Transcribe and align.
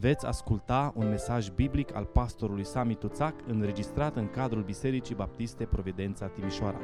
Veți 0.00 0.26
asculta 0.26 0.92
un 0.96 1.08
mesaj 1.08 1.48
biblic 1.48 1.94
al 1.94 2.04
pastorului 2.04 2.64
Sami 2.64 2.94
Tuțac 2.94 3.34
înregistrat 3.46 4.16
în 4.16 4.30
cadrul 4.30 4.62
Bisericii 4.62 5.14
Baptiste 5.14 5.66
Providența 5.66 6.28
Timișoara. 6.28 6.80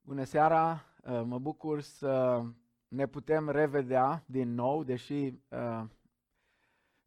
Bună 0.00 0.24
seara! 0.24 0.84
Uh, 1.02 1.22
mă 1.24 1.38
bucur 1.38 1.80
să 1.80 2.42
ne 2.88 3.06
putem 3.06 3.48
revedea 3.48 4.24
din 4.26 4.54
nou, 4.54 4.84
deși 4.84 5.14
uh, 5.48 5.84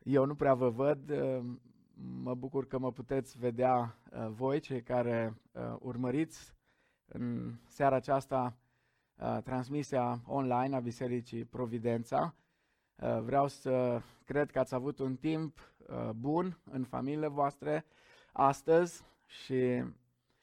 eu 0.04 0.26
nu 0.26 0.36
prea 0.36 0.54
vă 0.54 0.70
văd. 0.70 1.10
Uh, 1.10 1.46
mă 2.24 2.36
bucur 2.36 2.68
că 2.68 2.78
mă 2.78 2.92
puteți 2.92 3.38
vedea 3.38 3.98
voi, 4.30 4.60
cei 4.60 4.84
care 4.84 5.42
urmăriți 5.80 6.56
în 7.06 7.56
seara 7.68 7.96
aceasta 7.96 8.58
Uh, 9.22 9.38
transmisia 9.44 10.22
online 10.28 10.76
a 10.76 10.80
Bisericii 10.80 11.46
Providența. 11.46 12.36
Uh, 12.96 13.20
vreau 13.22 13.48
să 13.48 14.02
cred 14.26 14.52
că 14.52 14.60
ați 14.60 14.74
avut 14.74 15.00
un 15.00 15.16
timp 15.16 15.74
uh, 15.88 16.10
bun 16.10 16.58
în 16.72 16.84
familiile 16.84 17.28
voastre 17.28 17.86
astăzi 18.32 19.04
și 19.26 19.84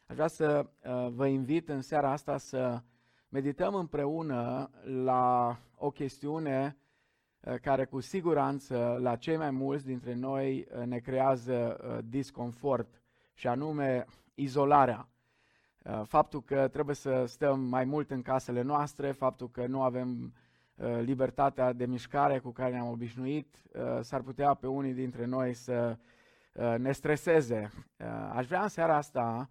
aș 0.06 0.14
vrea 0.14 0.26
să 0.26 0.66
vă 1.14 1.26
invit 1.26 1.68
în 1.68 1.80
seara 1.82 2.10
asta 2.10 2.38
să 2.38 2.82
medităm 3.28 3.74
împreună 3.74 4.70
la 4.84 5.56
o 5.76 5.90
chestiune 5.90 6.76
care 7.60 7.84
cu 7.84 8.00
siguranță 8.00 8.98
la 9.00 9.16
cei 9.16 9.36
mai 9.36 9.50
mulți 9.50 9.84
dintre 9.84 10.14
noi 10.14 10.66
ne 10.84 10.98
creează 10.98 11.80
disconfort 12.08 13.02
și 13.34 13.46
anume 13.46 14.04
izolarea. 14.34 15.08
Uh, 15.84 16.02
faptul 16.06 16.42
că 16.42 16.68
trebuie 16.68 16.94
să 16.94 17.24
stăm 17.26 17.60
mai 17.60 17.84
mult 17.84 18.10
în 18.10 18.22
casele 18.22 18.62
noastre, 18.62 19.12
faptul 19.12 19.50
că 19.50 19.66
nu 19.66 19.82
avem 19.82 20.34
uh, 20.74 21.00
libertatea 21.00 21.72
de 21.72 21.86
mișcare 21.86 22.38
cu 22.38 22.50
care 22.50 22.72
ne-am 22.72 22.88
obișnuit, 22.88 23.56
uh, 23.72 23.98
s-ar 24.00 24.20
putea 24.20 24.54
pe 24.54 24.66
unii 24.66 24.92
dintre 24.92 25.24
noi 25.24 25.54
să 25.54 25.96
ne 26.78 26.92
streseze. 26.92 27.70
Aș 28.32 28.46
vrea 28.46 28.62
în 28.62 28.68
seara 28.68 28.96
asta 28.96 29.50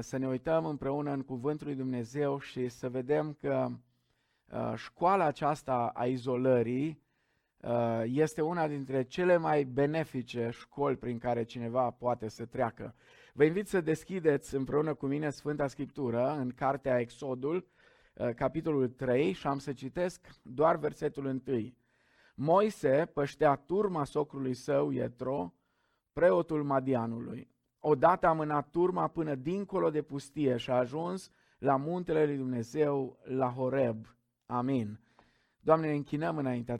să 0.00 0.16
ne 0.16 0.26
uităm 0.26 0.66
împreună 0.66 1.12
în 1.12 1.22
Cuvântul 1.22 1.66
lui 1.66 1.76
Dumnezeu 1.76 2.38
și 2.38 2.68
să 2.68 2.88
vedem 2.88 3.36
că 3.40 3.68
școala 4.74 5.24
aceasta 5.24 5.90
a 5.94 6.04
izolării 6.06 7.02
este 8.04 8.40
una 8.40 8.68
dintre 8.68 9.02
cele 9.02 9.36
mai 9.36 9.64
benefice 9.64 10.48
școli 10.52 10.96
prin 10.96 11.18
care 11.18 11.42
cineva 11.42 11.90
poate 11.90 12.28
să 12.28 12.44
treacă. 12.44 12.94
Vă 13.32 13.44
invit 13.44 13.68
să 13.68 13.80
deschideți 13.80 14.54
împreună 14.54 14.94
cu 14.94 15.06
mine 15.06 15.30
Sfânta 15.30 15.66
Scriptură 15.66 16.30
în 16.30 16.50
cartea 16.50 16.98
Exodul, 16.98 17.66
uh, 18.14 18.34
capitolul 18.34 18.88
3 18.88 19.32
și 19.32 19.46
am 19.46 19.58
să 19.58 19.72
citesc 19.72 20.26
doar 20.42 20.76
versetul 20.76 21.24
1. 21.24 21.74
Moise 22.34 23.10
păștea 23.12 23.54
turma 23.54 24.04
socrului 24.04 24.54
său, 24.54 24.90
Ietro, 24.90 25.54
preotul 26.12 26.62
Madianului. 26.62 27.50
Odată 27.78 28.26
a 28.26 28.32
mânat 28.32 28.70
turma 28.70 29.08
până 29.08 29.34
dincolo 29.34 29.90
de 29.90 30.02
pustie 30.02 30.56
și 30.56 30.70
a 30.70 30.74
ajuns 30.74 31.30
la 31.58 31.76
muntele 31.76 32.24
lui 32.24 32.36
Dumnezeu, 32.36 33.18
la 33.24 33.50
Horeb. 33.50 34.06
Amin. 34.46 35.00
Doamne, 35.60 35.86
ne 35.86 35.94
închinăm 35.94 36.36
înaintea 36.36 36.76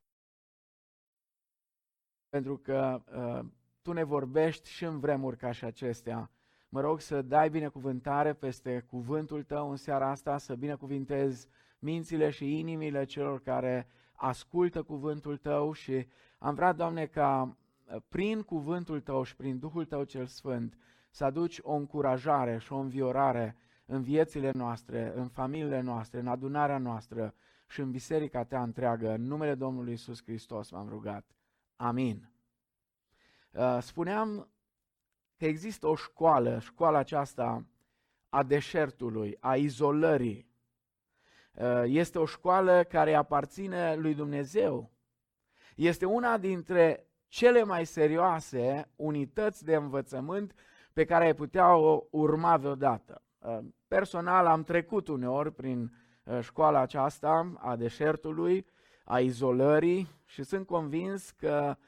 pentru 2.28 2.56
că 2.58 3.02
uh, 3.14 3.48
Tu 3.82 3.92
ne 3.92 4.04
vorbești 4.04 4.70
și 4.70 4.84
în 4.84 5.00
vremuri 5.00 5.36
ca 5.36 5.52
și 5.52 5.64
acestea 5.64 6.30
Mă 6.72 6.80
rog 6.80 7.00
să 7.00 7.22
dai 7.22 7.50
binecuvântare 7.50 8.32
peste 8.32 8.84
cuvântul 8.88 9.42
tău 9.42 9.70
în 9.70 9.76
seara 9.76 10.10
asta, 10.10 10.38
să 10.38 10.54
binecuvintezi 10.54 11.48
mințile 11.78 12.30
și 12.30 12.58
inimile 12.58 13.04
celor 13.04 13.42
care 13.42 13.86
ascultă 14.12 14.82
cuvântul 14.82 15.36
tău 15.36 15.72
și 15.72 16.06
am 16.38 16.54
vrea, 16.54 16.72
Doamne, 16.72 17.06
ca 17.06 17.42
uh, 17.84 17.96
prin 18.08 18.42
cuvântul 18.42 19.00
tău 19.00 19.22
și 19.22 19.36
prin 19.36 19.58
Duhul 19.58 19.84
tău 19.84 20.04
cel 20.04 20.27
Sfânt 20.27 20.78
să 21.10 21.24
aduci 21.24 21.58
o 21.62 21.74
încurajare 21.74 22.58
și 22.58 22.72
o 22.72 22.77
înviorare 22.77 23.56
în 23.86 24.02
viețile 24.02 24.50
noastre, 24.55 25.12
în 25.14 25.28
familiile 25.28 25.80
noastre, 25.80 26.20
în 26.20 26.27
adunarea 26.27 26.78
noastră 26.78 27.34
și 27.66 27.80
în 27.80 27.90
biserica 27.90 28.45
ta 28.45 28.62
întreagă. 28.62 29.11
În 29.11 29.22
numele 29.22 29.55
Domnului 29.55 29.92
Isus 29.92 30.22
Hristos 30.22 30.70
m-am 30.70 30.89
rugat. 30.89 31.24
Amin. 31.77 32.30
Uh, 33.50 33.78
spuneam 33.80 34.48
că 35.40 35.46
există 35.46 35.86
o 35.86 35.95
școală, 35.95 36.58
școala 36.58 36.98
aceasta 36.98 37.64
a 38.28 38.42
deșertului, 38.42 39.36
a 39.40 39.56
izolării. 39.56 40.48
Uh, 41.55 41.83
este 41.84 42.18
o 42.18 42.24
școală 42.24 42.84
care 42.84 43.14
aparține 43.14 43.95
lui 43.95 44.14
Dumnezeu. 44.14 44.90
Este 45.77 46.05
una 46.05 46.39
dintre 46.39 47.06
cele 47.28 47.62
mai 47.62 47.86
serioase 47.86 48.89
unități 48.96 49.64
de 49.64 49.74
învățământ 49.74 50.55
pe 50.92 51.05
care 51.05 51.24
ai 51.24 51.34
putea 51.34 51.74
o 51.74 52.02
urma 52.11 52.57
vreodată. 52.57 53.22
Uh, 53.39 53.58
personal 53.89 54.46
am 54.46 54.62
trecut 54.62 55.08
uneori 55.08 55.52
prin 55.52 55.92
uh, 56.24 56.40
școala 56.40 56.80
aceasta 56.80 57.52
a 57.58 57.77
deșertului, 57.77 58.67
a 59.05 59.20
izolării 59.20 60.08
și 60.24 60.42
sunt 60.42 60.67
convins 60.67 61.30
că 61.30 61.77
Uh, 61.77 61.86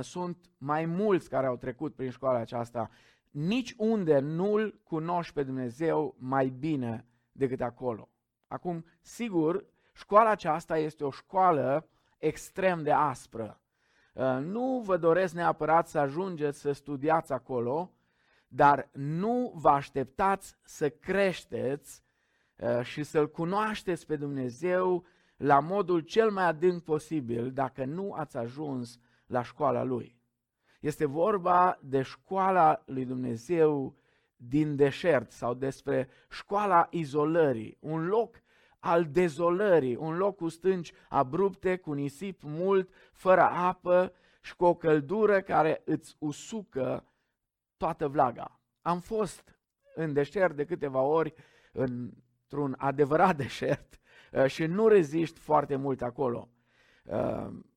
sunt 0.00 0.50
mai 0.58 0.84
mulți 0.84 1.28
care 1.28 1.46
au 1.46 1.56
trecut 1.56 1.94
prin 1.94 2.10
școala 2.10 2.38
aceasta. 2.38 2.90
Nici 3.30 3.74
unde 3.76 4.18
nu-L 4.18 4.80
cunoști 4.82 5.32
pe 5.32 5.42
Dumnezeu 5.42 6.16
mai 6.18 6.48
bine 6.48 7.06
decât 7.32 7.60
acolo. 7.60 8.08
Acum, 8.46 8.84
sigur, 9.00 9.64
școala 9.92 10.30
aceasta 10.30 10.78
este 10.78 11.04
o 11.04 11.10
școală 11.10 11.88
extrem 12.18 12.82
de 12.82 12.92
aspră. 12.92 13.60
Uh, 14.12 14.38
nu 14.40 14.82
vă 14.84 14.96
doresc 14.96 15.34
neapărat 15.34 15.88
să 15.88 15.98
ajungeți 15.98 16.60
să 16.60 16.72
studiați 16.72 17.32
acolo, 17.32 17.92
dar 18.48 18.88
nu 18.92 19.52
vă 19.54 19.68
așteptați 19.68 20.56
să 20.62 20.88
creșteți 20.88 22.04
uh, 22.56 22.82
și 22.82 23.02
să-L 23.02 23.30
cunoașteți 23.30 24.06
pe 24.06 24.16
Dumnezeu 24.16 25.04
la 25.36 25.60
modul 25.60 26.00
cel 26.00 26.30
mai 26.30 26.44
adânc 26.44 26.82
posibil 26.82 27.52
dacă 27.52 27.84
nu 27.84 28.12
ați 28.12 28.36
ajuns 28.36 28.98
la 29.26 29.42
școala 29.42 29.82
lui. 29.82 30.18
Este 30.80 31.04
vorba 31.04 31.78
de 31.82 32.02
școala 32.02 32.82
lui 32.86 33.04
Dumnezeu 33.04 33.96
din 34.36 34.76
deșert 34.76 35.30
sau 35.30 35.54
despre 35.54 36.08
școala 36.30 36.86
izolării, 36.90 37.76
un 37.80 38.06
loc 38.06 38.42
al 38.78 39.04
dezolării, 39.04 39.96
un 39.96 40.16
loc 40.16 40.36
cu 40.36 40.48
stânci 40.48 40.92
abrupte, 41.08 41.76
cu 41.76 41.92
nisip 41.92 42.42
mult, 42.42 42.92
fără 43.12 43.40
apă 43.40 44.12
și 44.40 44.56
cu 44.56 44.64
o 44.64 44.74
căldură 44.74 45.40
care 45.40 45.82
îți 45.84 46.16
usucă 46.18 47.04
toată 47.76 48.08
vlaga. 48.08 48.60
Am 48.82 49.00
fost 49.00 49.58
în 49.94 50.12
deșert 50.12 50.56
de 50.56 50.64
câteva 50.64 51.00
ori, 51.00 51.34
într-un 51.72 52.74
adevărat 52.78 53.36
deșert 53.44 54.00
uh, 54.32 54.46
și 54.46 54.66
nu 54.66 54.88
reziști 54.88 55.38
foarte 55.38 55.76
mult 55.76 56.02
acolo. 56.02 56.48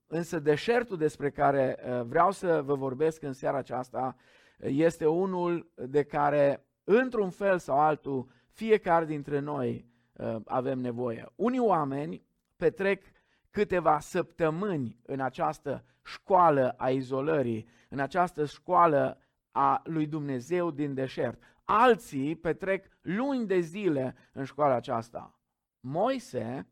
Uh, 0.08 0.18
Însă 0.18 0.40
deșertul 0.40 0.98
despre 0.98 1.30
care 1.30 1.80
uh, 1.80 2.02
vreau 2.02 2.32
să 2.32 2.62
vă 2.62 2.76
vorbesc 2.76 3.24
în 3.24 3.34
seara 3.34 3.58
aceasta 3.58 4.16
uh, 4.16 4.70
este 4.72 5.06
unul 5.06 5.72
de 5.76 6.04
care, 6.04 6.66
într-un 6.84 7.30
fel 7.30 7.60
sau 7.60 7.80
altul, 7.80 8.28
fiecare 8.50 9.06
dintre 9.06 9.40
noi 9.40 9.90
uh, 10.14 10.36
avem 10.46 10.80
nevoie. 10.80 11.26
Unii 11.36 11.60
oameni 11.60 12.26
petrec 12.56 13.04
câteva 13.50 14.00
săptămâni 14.00 15.00
în 15.06 15.20
această 15.20 15.86
școală 16.04 16.76
a 16.78 16.90
izolării, 16.90 17.68
în 17.90 18.00
această 18.00 18.46
școală 18.46 19.22
a 19.52 19.82
lui 19.84 20.08
Dumnezeu 20.08 20.72
din 20.72 20.94
deșert. 20.94 21.42
Alții 21.64 22.36
petrec 22.36 22.86
luni 23.02 23.46
de 23.46 23.60
zile 23.60 24.16
în 24.32 24.44
școala 24.44 24.74
aceasta. 24.74 25.40
Moise 25.80 26.68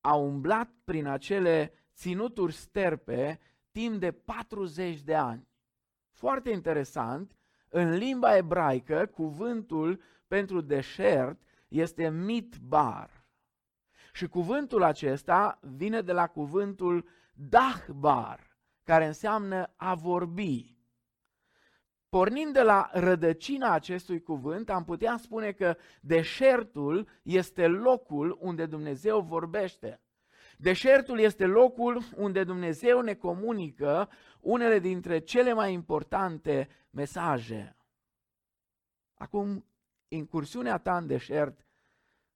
a 0.00 0.14
umblat 0.14 0.70
prin 0.84 1.06
acele 1.06 1.72
ținuturi 1.98 2.52
sterpe 2.52 3.40
timp 3.72 4.00
de 4.00 4.12
40 4.12 5.00
de 5.00 5.14
ani. 5.14 5.48
Foarte 6.10 6.50
interesant, 6.50 7.36
în 7.68 7.90
limba 7.90 8.36
ebraică, 8.36 9.06
cuvântul 9.06 10.00
pentru 10.26 10.60
deșert 10.60 11.40
este 11.68 12.08
mitbar. 12.08 13.26
Și 14.12 14.28
cuvântul 14.28 14.82
acesta 14.82 15.58
vine 15.62 16.00
de 16.00 16.12
la 16.12 16.26
cuvântul 16.26 17.08
dahbar, 17.34 18.58
care 18.82 19.06
înseamnă 19.06 19.72
a 19.76 19.94
vorbi. 19.94 20.76
Pornind 22.08 22.52
de 22.52 22.62
la 22.62 22.90
rădăcina 22.92 23.72
acestui 23.72 24.22
cuvânt, 24.22 24.70
am 24.70 24.84
putea 24.84 25.16
spune 25.16 25.52
că 25.52 25.76
deșertul 26.00 27.08
este 27.22 27.66
locul 27.66 28.38
unde 28.40 28.66
Dumnezeu 28.66 29.20
vorbește. 29.20 30.00
Deșertul 30.60 31.18
este 31.18 31.46
locul 31.46 32.02
unde 32.16 32.44
Dumnezeu 32.44 33.00
ne 33.00 33.14
comunică 33.14 34.08
unele 34.40 34.78
dintre 34.78 35.18
cele 35.18 35.52
mai 35.52 35.72
importante 35.72 36.68
mesaje. 36.90 37.76
Acum, 39.14 39.64
incursiunea 40.08 40.78
ta 40.78 40.96
în 40.96 41.06
deșert 41.06 41.66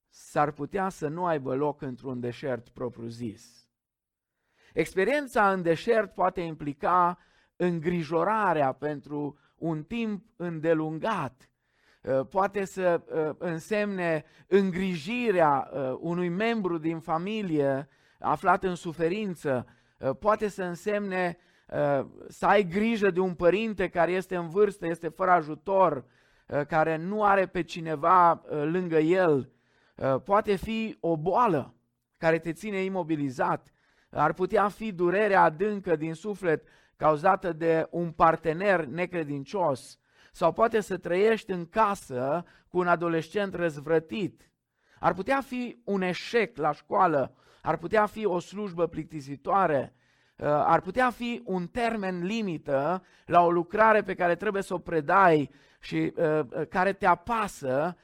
s-ar 0.08 0.50
putea 0.50 0.88
să 0.88 1.08
nu 1.08 1.24
aibă 1.24 1.54
loc 1.54 1.82
într-un 1.82 2.20
deșert 2.20 2.68
propriu-zis. 2.68 3.68
Experiența 4.72 5.52
în 5.52 5.62
deșert 5.62 6.14
poate 6.14 6.40
implica 6.40 7.18
îngrijorarea 7.56 8.72
pentru 8.72 9.38
un 9.56 9.82
timp 9.82 10.24
îndelungat, 10.36 11.50
uh, 12.02 12.26
poate 12.26 12.64
să 12.64 13.02
uh, 13.04 13.34
însemne 13.38 14.24
îngrijirea 14.46 15.70
uh, 15.72 15.96
unui 16.00 16.28
membru 16.28 16.78
din 16.78 17.00
familie 17.00 17.88
aflat 18.22 18.64
în 18.64 18.74
suferință, 18.74 19.66
poate 20.18 20.48
să 20.48 20.62
însemne 20.62 21.38
să 22.28 22.46
ai 22.46 22.64
grijă 22.64 23.10
de 23.10 23.20
un 23.20 23.34
părinte 23.34 23.88
care 23.88 24.12
este 24.12 24.36
în 24.36 24.48
vârstă, 24.48 24.86
este 24.86 25.08
fără 25.08 25.30
ajutor, 25.30 26.04
care 26.68 26.96
nu 26.96 27.24
are 27.24 27.46
pe 27.46 27.62
cineva 27.62 28.42
lângă 28.48 28.98
el, 28.98 29.52
poate 30.24 30.56
fi 30.56 30.96
o 31.00 31.16
boală 31.16 31.74
care 32.16 32.38
te 32.38 32.52
ține 32.52 32.76
imobilizat, 32.76 33.72
ar 34.10 34.32
putea 34.32 34.68
fi 34.68 34.92
durerea 34.92 35.42
adâncă 35.42 35.96
din 35.96 36.14
suflet 36.14 36.66
cauzată 36.96 37.52
de 37.52 37.86
un 37.90 38.10
partener 38.10 38.84
necredincios. 38.84 39.98
Sau 40.32 40.52
poate 40.52 40.80
să 40.80 40.96
trăiești 40.96 41.50
în 41.50 41.66
casă 41.66 42.44
cu 42.68 42.78
un 42.78 42.86
adolescent 42.86 43.54
răzvrătit. 43.54 44.50
Ar 44.98 45.14
putea 45.14 45.40
fi 45.40 45.80
un 45.84 46.02
eșec 46.02 46.56
la 46.56 46.72
școală, 46.72 47.34
ar 47.62 47.76
putea 47.76 48.06
fi 48.06 48.24
o 48.24 48.38
slujbă 48.38 48.86
plictisitoare, 48.86 49.94
uh, 50.36 50.46
ar 50.46 50.80
putea 50.80 51.10
fi 51.10 51.42
un 51.44 51.66
termen 51.66 52.24
limită 52.24 53.04
la 53.26 53.44
o 53.44 53.50
lucrare 53.50 54.02
pe 54.02 54.14
care 54.14 54.36
trebuie 54.36 54.62
să 54.62 54.74
o 54.74 54.78
predai 54.78 55.50
și 55.80 56.12
uh, 56.16 56.40
uh, 56.40 56.68
care 56.68 56.92
te 56.92 57.06
apasă 57.06 57.96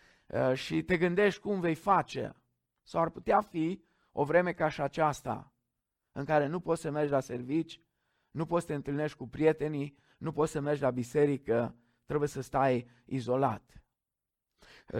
și 0.54 0.82
te 0.82 0.96
gândești 0.96 1.40
cum 1.40 1.60
vei 1.60 1.74
face. 1.74 2.36
Sau 2.82 3.02
ar 3.02 3.10
putea 3.10 3.40
fi 3.40 3.82
o 4.12 4.24
vreme 4.24 4.52
ca 4.52 4.68
și 4.68 4.80
aceasta, 4.80 5.52
în 6.12 6.24
care 6.24 6.46
nu 6.46 6.60
poți 6.60 6.80
să 6.80 6.90
mergi 6.90 7.10
la 7.10 7.20
servici, 7.20 7.80
nu 8.30 8.46
poți 8.46 8.64
să 8.64 8.70
te 8.70 8.74
întâlnești 8.74 9.16
cu 9.16 9.28
prietenii, 9.28 9.98
nu 10.18 10.32
poți 10.32 10.52
să 10.52 10.60
mergi 10.60 10.82
la 10.82 10.90
biserică, 10.90 11.76
trebuie 12.06 12.28
să 12.28 12.40
stai 12.40 12.88
izolat. 13.04 13.82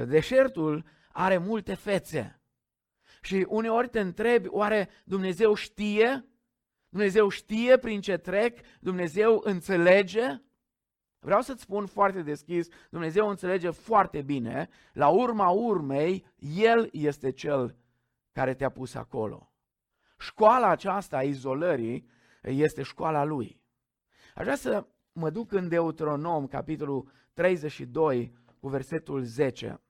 Deșertul 0.07 0.85
are 1.13 1.39
multe 1.39 1.75
fețe. 1.75 2.38
Și 3.23 3.47
uneori 3.49 3.89
te 3.89 4.01
întrebi, 4.01 4.49
oare 4.49 4.89
Dumnezeu 5.05 5.55
știe? 5.55 6.25
Dumnezeu 6.89 7.29
știe 7.29 7.79
prin 7.79 8.01
ce 8.01 8.17
trec? 8.17 8.59
Dumnezeu 8.81 9.41
înțelege? 9.45 10.43
Vreau 11.19 11.41
să-ți 11.41 11.63
spun 11.63 11.87
foarte 11.87 12.23
deschis, 12.23 12.69
Dumnezeu 12.91 13.29
înțelege 13.29 13.71
foarte 13.71 14.23
bine, 14.23 14.69
la 14.93 15.09
urma 15.09 15.49
urmei, 15.49 16.25
El 16.37 16.89
este 16.93 17.31
Cel 17.31 17.77
care 18.33 18.55
te-a 18.55 18.71
pus 18.71 18.95
acolo. 18.95 19.53
Școala 20.19 20.69
aceasta 20.69 21.17
a 21.17 21.23
izolării 21.23 22.09
este 22.43 22.83
școala 22.83 23.25
lui. 23.25 23.61
Aș 24.35 24.43
vrea 24.43 24.57
să 24.57 24.87
mă 25.13 25.31
duc 25.31 25.53
în 25.53 25.69
Deuteronom, 25.69 26.47
capitolul 26.47 27.11
32, 27.33 28.33
cu 28.61 28.69
versetul 28.69 29.23
10 29.23 29.81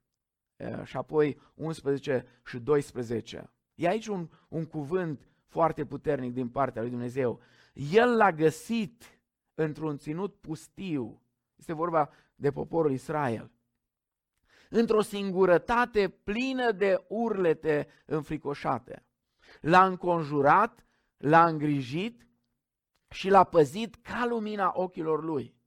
și 0.84 0.96
apoi 0.96 1.40
11 1.54 2.26
și 2.46 2.58
12. 2.58 3.50
E 3.74 3.88
aici 3.88 4.06
un, 4.06 4.28
un 4.48 4.66
cuvânt 4.66 5.28
foarte 5.46 5.84
puternic 5.84 6.32
din 6.32 6.48
partea 6.48 6.82
lui 6.82 6.90
Dumnezeu. 6.90 7.40
El 7.72 8.16
l-a 8.16 8.32
găsit 8.32 9.20
într-un 9.54 9.96
ținut 9.96 10.34
pustiu. 10.34 11.22
Este 11.56 11.72
vorba 11.72 12.10
de 12.34 12.50
poporul 12.50 12.92
Israel. 12.92 13.50
Într-o 14.70 15.00
singurătate 15.00 16.08
plină 16.08 16.72
de 16.72 17.04
urlete 17.08 17.88
înfricoșate. 18.04 19.04
L-a 19.60 19.86
înconjurat, 19.86 20.86
l-a 21.16 21.46
îngrijit 21.46 22.26
și 23.10 23.28
l-a 23.28 23.44
păzit 23.44 23.94
ca 23.94 24.26
lumina 24.26 24.72
ochilor 24.74 25.24
lui. 25.24 25.57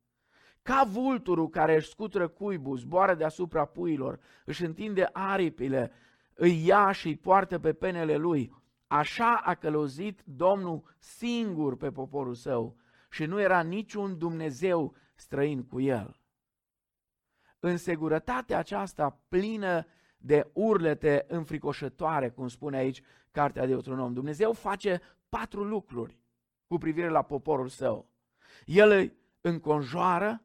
Ca 0.61 0.83
vulturul 0.83 1.49
care 1.49 1.75
își 1.75 1.89
scutră 1.89 2.27
cuibul, 2.27 2.77
zboară 2.77 3.13
deasupra 3.13 3.65
puilor, 3.65 4.19
își 4.45 4.65
întinde 4.65 5.09
aripile, 5.11 5.91
îi 6.33 6.65
ia 6.65 6.91
și 6.91 7.07
îi 7.07 7.17
poartă 7.17 7.59
pe 7.59 7.73
penele 7.73 8.15
lui. 8.15 8.53
Așa 8.87 9.35
a 9.35 9.53
călăuzit 9.53 10.21
Domnul 10.23 10.95
singur 10.97 11.77
pe 11.77 11.91
poporul 11.91 12.33
său 12.33 12.75
și 13.09 13.25
nu 13.25 13.41
era 13.41 13.61
niciun 13.61 14.17
Dumnezeu 14.17 14.95
străin 15.15 15.63
cu 15.63 15.79
el. 15.79 16.19
În 17.59 17.77
segurătatea 17.77 18.57
aceasta 18.57 19.19
plină 19.27 19.85
de 20.17 20.49
urlete 20.53 21.25
înfricoșătoare, 21.27 22.29
cum 22.29 22.47
spune 22.47 22.77
aici 22.77 23.01
cartea 23.31 23.65
de 23.65 23.71
Deuteronom, 23.71 24.13
Dumnezeu 24.13 24.53
face 24.53 25.01
patru 25.29 25.63
lucruri 25.63 26.19
cu 26.67 26.77
privire 26.77 27.09
la 27.09 27.21
poporul 27.21 27.67
său. 27.67 28.09
El 28.65 28.91
îi 28.91 29.13
înconjoară, 29.41 30.41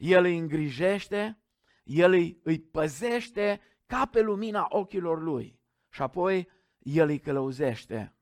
el 0.00 0.24
îi 0.24 0.38
îngrijește, 0.38 1.42
el 1.84 2.12
îi, 2.12 2.40
îi 2.42 2.60
păzește 2.60 3.60
ca 3.86 4.06
pe 4.06 4.20
lumina 4.20 4.66
ochilor 4.68 5.22
lui 5.22 5.60
și 5.88 6.02
apoi 6.02 6.48
el 6.78 7.08
îi 7.08 7.18
călăuzește. 7.18 8.14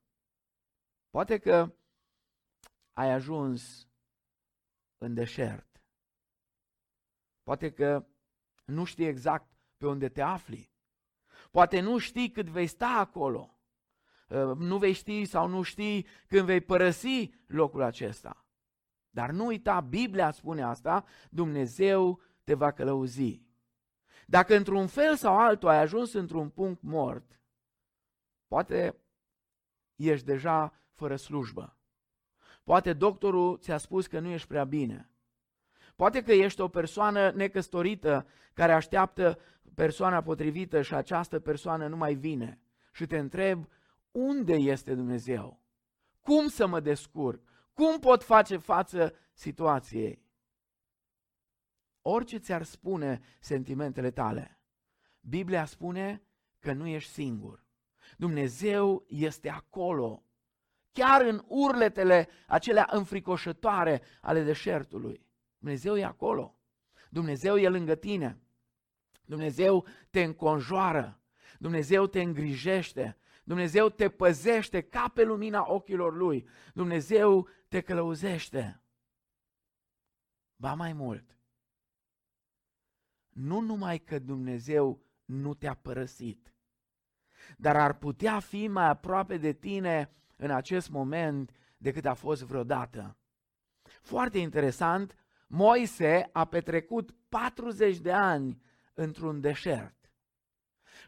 Poate 1.11 1.39
că 1.39 1.75
ai 2.93 3.11
ajuns 3.11 3.89
în 4.99 5.15
deșert. 5.15 5.83
Poate 7.43 7.73
că 7.73 8.07
nu 8.65 8.85
știi 8.85 9.07
exact 9.07 9.53
pe 9.77 9.87
unde 9.87 10.09
te 10.09 10.21
afli. 10.21 10.73
Poate 11.51 11.81
nu 11.81 11.99
știi 11.99 12.31
cât 12.31 12.47
vei 12.47 12.67
sta 12.67 12.89
acolo. 12.89 13.61
Uh, 14.29 14.57
nu 14.57 14.79
vei 14.79 14.93
ști 14.93 15.25
sau 15.25 15.49
nu 15.49 15.63
știi 15.63 16.07
când 16.27 16.47
vei 16.47 16.61
părăsi 16.61 17.31
locul 17.47 17.83
acesta. 17.83 18.48
Dar 19.19 19.31
nu 19.31 19.47
uita, 19.47 19.81
Biblia 19.81 20.31
spune 20.31 20.63
asta, 20.63 21.05
Dumnezeu 21.31 22.21
te 22.45 22.55
va 22.55 22.71
călăuzi. 22.71 23.43
Dacă 24.27 24.57
într-un 24.57 24.87
fel 24.87 25.17
sau 25.17 25.39
altul 25.39 25.69
ai 25.69 25.79
ajuns 25.79 26.13
într-un 26.13 26.49
punct 26.49 26.83
mort, 26.83 27.41
poate 28.49 28.97
ești 29.97 30.27
deja 30.27 30.73
fără 30.91 31.17
slujbă. 31.17 31.77
Poate 32.65 32.93
doctorul 32.93 33.59
ți-a 33.59 33.77
spus 33.77 34.07
că 34.07 34.19
nu 34.21 34.29
ești 34.29 34.49
prea 34.49 34.65
bine. 34.65 35.11
Poate 35.97 36.23
că 36.23 36.33
ești 36.33 36.61
o 36.61 36.69
persoană 36.69 37.31
necăstorită 37.31 38.27
care 38.53 38.73
așteaptă 38.73 39.39
persoana 39.75 40.23
potrivită 40.23 40.83
și 40.83 40.95
această 40.95 41.41
persoană 41.41 41.87
nu 41.87 41.97
mai 41.97 42.15
vine. 42.15 42.61
Și 42.93 43.07
te 43.07 43.19
întreb, 43.19 43.69
unde 44.11 44.55
este 44.55 44.95
Dumnezeu? 44.95 45.61
Cum 46.21 46.49
să 46.49 46.67
mă 46.67 46.81
descurc? 46.81 47.48
Cum 47.79 47.99
pot 47.99 48.23
face 48.25 48.57
față 48.57 49.15
situației? 49.33 50.23
Orice 52.03 52.37
ți-ar 52.37 52.63
spune 52.63 53.21
sentimentele 53.41 54.11
tale, 54.11 54.61
Biblia 55.21 55.65
spune 55.65 56.23
că 56.59 56.73
nu 56.73 56.87
ești 56.87 57.11
singur. 57.11 57.67
Dumnezeu 58.17 59.05
este 59.09 59.49
acolo, 59.49 60.25
chiar 60.93 61.21
în 61.21 61.45
urletele 61.47 62.29
acelea 62.47 62.89
înfricoșătoare 62.91 64.03
ale 64.21 64.43
deșertului. 64.43 65.27
Dumnezeu 65.59 65.97
e 65.97 66.05
acolo. 66.05 66.59
Dumnezeu 67.11 67.57
e 67.57 67.69
lângă 67.69 67.95
tine. 67.95 68.41
Dumnezeu 69.25 69.87
te 70.11 70.23
înconjoară. 70.23 71.21
Dumnezeu 71.59 72.07
te 72.07 72.21
îngrijește. 72.21 73.17
Dumnezeu 73.49 73.89
te 73.89 74.09
păzește 74.09 74.81
ca 74.81 75.09
pe 75.15 75.23
lumina 75.23 75.73
ochilor 75.73 76.17
Lui. 76.17 76.49
Dumnezeu 76.75 77.49
te 77.69 77.81
călăuzește. 77.81 78.83
Ba 80.57 80.75
mai 80.75 80.93
mult, 80.93 81.39
nu 83.29 83.61
numai 83.61 83.99
că 83.99 84.19
Dumnezeu 84.19 85.03
nu 85.25 85.55
te-a 85.55 85.75
părăsit, 85.75 86.55
dar 87.57 87.77
ar 87.77 87.99
putea 87.99 88.41
fi 88.41 88.67
mai 88.67 88.89
aproape 88.89 89.37
de 89.37 89.53
tine 89.53 90.13
în 90.37 90.51
acest 90.51 90.91
moment 90.91 91.51
decât 91.77 92.05
a 92.05 92.15
fost 92.15 92.43
vreodată. 92.43 93.19
Foarte 94.01 94.39
interesant, 94.39 95.15
Moise 95.47 96.29
a 96.33 96.45
petrecut 96.45 97.15
40 97.29 97.99
de 97.99 98.13
ani 98.13 98.63
într-un 98.95 99.41
deșert. 99.41 100.13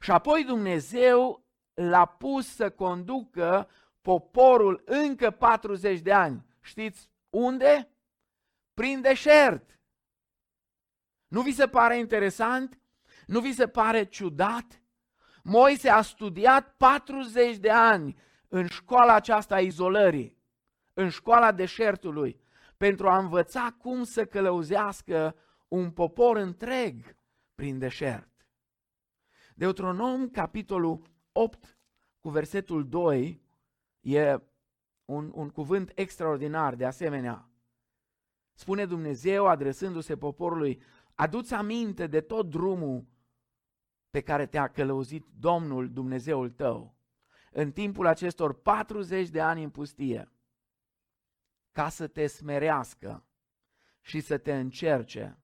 Și 0.01 0.11
apoi 0.11 0.45
Dumnezeu 0.45 1.50
l-a 1.75 2.07
pus 2.07 2.55
să 2.55 2.71
conducă 2.71 3.69
poporul 4.03 4.83
încă 4.85 5.31
40 5.31 6.01
de 6.01 6.13
ani. 6.13 6.47
Știți 6.61 7.11
unde? 7.31 7.91
Prin 8.75 9.01
deșert. 9.01 9.79
Nu 11.29 11.43
vi 11.43 11.53
se 11.53 11.69
pare 11.69 11.99
interesant? 11.99 12.81
Nu 13.27 13.41
vi 13.41 13.53
se 13.53 13.69
pare 13.69 14.05
ciudat? 14.05 14.83
Moise 15.43 15.89
a 15.89 16.03
studiat 16.03 16.75
40 16.77 17.57
de 17.57 17.71
ani 17.71 18.17
în 18.49 18.67
școala 18.67 19.15
aceasta 19.15 19.55
a 19.55 19.61
izolării, 19.61 20.37
în 20.95 21.09
școala 21.09 21.53
deșertului, 21.53 22.41
pentru 22.77 23.09
a 23.09 23.19
învăța 23.19 23.77
cum 23.79 24.05
să 24.05 24.25
călăuzească 24.25 25.37
un 25.69 25.91
popor 25.91 26.37
întreg 26.37 27.17
prin 27.55 27.79
deșert. 27.79 28.29
Deuteronom, 29.55 30.29
capitolul 30.29 31.10
8, 31.33 31.79
cu 32.21 32.29
versetul 32.29 32.89
2, 32.89 33.43
e 34.01 34.39
un, 35.05 35.31
un 35.35 35.51
cuvânt 35.51 35.93
extraordinar 35.95 36.75
de 36.75 36.85
asemenea. 36.85 37.51
Spune 38.53 38.87
Dumnezeu, 38.87 39.47
adresându-se 39.47 40.17
poporului, 40.17 40.83
aduți 41.15 41.55
aminte 41.55 42.07
de 42.07 42.21
tot 42.21 42.51
drumul 42.51 43.07
pe 44.11 44.21
care 44.21 44.47
te-a 44.47 44.69
călăuzit 44.69 45.27
Domnul 45.39 45.93
Dumnezeul 45.93 46.51
tău 46.51 46.99
în 47.51 47.73
timpul 47.73 48.07
acestor 48.07 48.55
40 48.55 49.29
de 49.29 49.41
ani 49.41 49.63
în 49.63 49.71
pustie, 49.71 50.33
ca 51.73 51.89
să 51.89 52.07
te 52.07 52.27
smerească 52.27 53.27
și 54.01 54.21
să 54.21 54.39
te 54.39 54.59
încerce, 54.59 55.39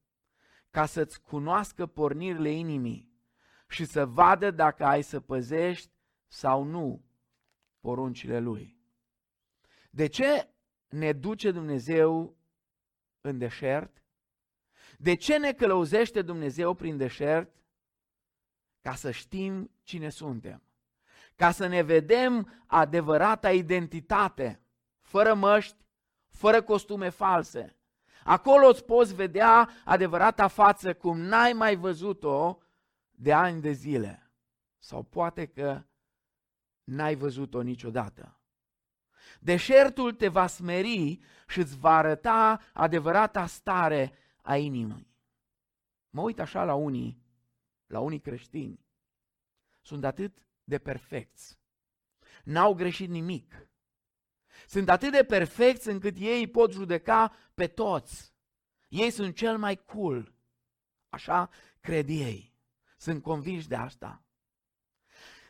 ca 0.70 0.86
să-ți 0.86 1.20
cunoască 1.20 1.86
pornirile 1.86 2.50
inimii 2.50 3.15
și 3.66 3.84
să 3.84 4.06
vadă 4.06 4.50
dacă 4.50 4.84
ai 4.84 5.02
să 5.02 5.20
păzești 5.20 5.92
sau 6.26 6.62
nu 6.62 7.04
poruncile 7.80 8.38
Lui. 8.38 8.76
De 9.90 10.06
ce 10.06 10.48
ne 10.88 11.12
duce 11.12 11.50
Dumnezeu 11.50 12.36
în 13.20 13.38
deșert? 13.38 14.02
De 14.98 15.14
ce 15.14 15.38
ne 15.38 15.52
călăuzește 15.52 16.22
Dumnezeu 16.22 16.74
prin 16.74 16.96
deșert? 16.96 17.54
Ca 18.80 18.94
să 18.94 19.10
știm 19.10 19.70
cine 19.82 20.08
suntem. 20.08 20.62
Ca 21.34 21.50
să 21.50 21.66
ne 21.66 21.82
vedem 21.82 22.62
adevărata 22.66 23.52
identitate, 23.52 24.60
fără 25.00 25.34
măști, 25.34 25.76
fără 26.28 26.62
costume 26.62 27.08
false. 27.08 27.76
Acolo 28.24 28.66
îți 28.66 28.84
poți 28.84 29.14
vedea 29.14 29.70
adevărata 29.84 30.48
față 30.48 30.94
cum 30.94 31.18
n-ai 31.18 31.52
mai 31.52 31.76
văzut-o 31.76 32.58
de 33.18 33.32
ani 33.32 33.60
de 33.60 33.72
zile. 33.72 34.30
Sau 34.78 35.02
poate 35.02 35.46
că 35.46 35.84
n-ai 36.84 37.14
văzut-o 37.14 37.62
niciodată. 37.62 38.40
Deșertul 39.40 40.12
te 40.12 40.28
va 40.28 40.46
smeri 40.46 41.20
și 41.48 41.58
îți 41.58 41.78
va 41.78 41.96
arăta 41.96 42.60
adevărata 42.72 43.46
stare 43.46 44.12
a 44.42 44.56
inimii. 44.56 45.14
Mă 46.10 46.22
uit 46.22 46.40
așa 46.40 46.64
la 46.64 46.74
unii, 46.74 47.22
la 47.86 48.00
unii 48.00 48.20
creștini. 48.20 48.84
Sunt 49.82 50.04
atât 50.04 50.46
de 50.64 50.78
perfecți. 50.78 51.58
N-au 52.44 52.74
greșit 52.74 53.08
nimic. 53.08 53.68
Sunt 54.66 54.88
atât 54.88 55.12
de 55.12 55.24
perfecți 55.24 55.88
încât 55.88 56.16
ei 56.18 56.48
pot 56.48 56.72
judeca 56.72 57.32
pe 57.54 57.66
toți. 57.66 58.34
Ei 58.88 59.10
sunt 59.10 59.36
cel 59.36 59.58
mai 59.58 59.76
cool. 59.76 60.34
Așa 61.08 61.50
cred 61.80 62.08
ei. 62.08 62.55
Sunt 63.06 63.22
convinși 63.22 63.68
de 63.68 63.74
asta. 63.74 64.22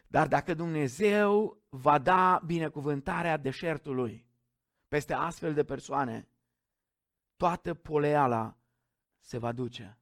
Dar 0.06 0.28
dacă 0.28 0.54
Dumnezeu 0.54 1.62
va 1.68 1.98
da 1.98 2.40
binecuvântarea 2.46 3.36
deșertului 3.36 4.26
peste 4.88 5.14
astfel 5.14 5.54
de 5.54 5.64
persoane, 5.64 6.28
toată 7.36 7.74
poleala 7.74 8.56
se 9.20 9.38
va 9.38 9.52
duce. 9.52 9.98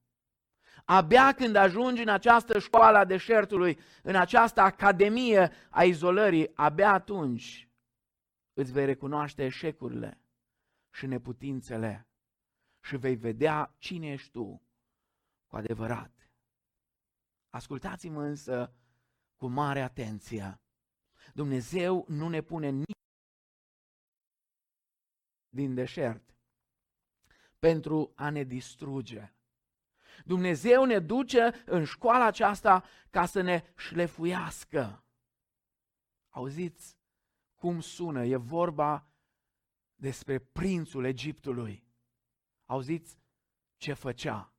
Abia 0.85 1.33
când 1.33 1.57
ajungi 1.57 2.03
în 2.03 2.09
această 2.09 2.59
școală 2.59 2.99
a 2.99 3.05
deșertului, 3.05 3.79
în 4.03 4.17
această 4.17 4.61
academie 4.61 5.53
a 5.71 5.85
izolării, 5.85 6.51
abia 6.55 6.93
atunci 6.93 7.69
îți 8.53 8.73
vei 8.73 8.85
recunoaște 8.85 9.45
eșecurile 9.45 10.21
și 10.91 11.07
neputințele 11.07 12.09
și 12.81 12.97
vei 12.97 13.15
vedea 13.17 13.75
cine 13.79 14.13
ești 14.13 14.31
tu 14.31 14.63
cu 15.47 15.57
adevărat. 15.57 16.14
Ascultați-mă 17.55 18.23
însă 18.23 18.75
cu 19.37 19.47
mare 19.47 19.81
atenție. 19.81 20.61
Dumnezeu 21.35 22.05
nu 22.09 22.29
ne 22.29 22.41
pune 22.41 22.69
nici 22.69 22.99
din 25.49 25.75
deșert 25.75 26.37
pentru 27.59 28.13
a 28.15 28.31
ne 28.31 28.43
distruge. 28.43 29.35
Dumnezeu 30.25 30.85
ne 30.85 30.99
duce 30.99 31.63
în 31.67 31.85
școala 31.85 32.25
aceasta 32.25 32.85
ca 33.11 33.27
să 33.27 33.41
ne 33.41 33.73
șlefuiască. 33.77 35.05
Auziți 36.29 36.99
cum 37.55 37.81
sună? 37.81 38.25
E 38.25 38.37
vorba 38.37 39.09
despre 39.95 40.39
prințul 40.39 41.05
Egiptului. 41.05 41.87
Auziți 42.65 43.19
ce 43.77 43.93
făcea? 43.93 44.55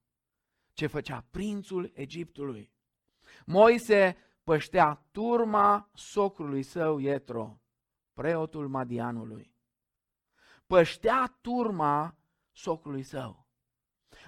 Ce 0.73 0.87
făcea 0.87 1.21
prințul 1.21 1.91
Egiptului? 1.93 2.73
Moise 3.45 4.17
păștea 4.43 5.05
turma 5.11 5.89
socrului 5.93 6.63
său 6.63 6.97
Ietro, 6.97 7.61
preotul 8.13 8.67
Madianului. 8.67 9.53
Păștea 10.65 11.37
turma 11.41 12.15
socrului 12.51 13.03
său. 13.03 13.47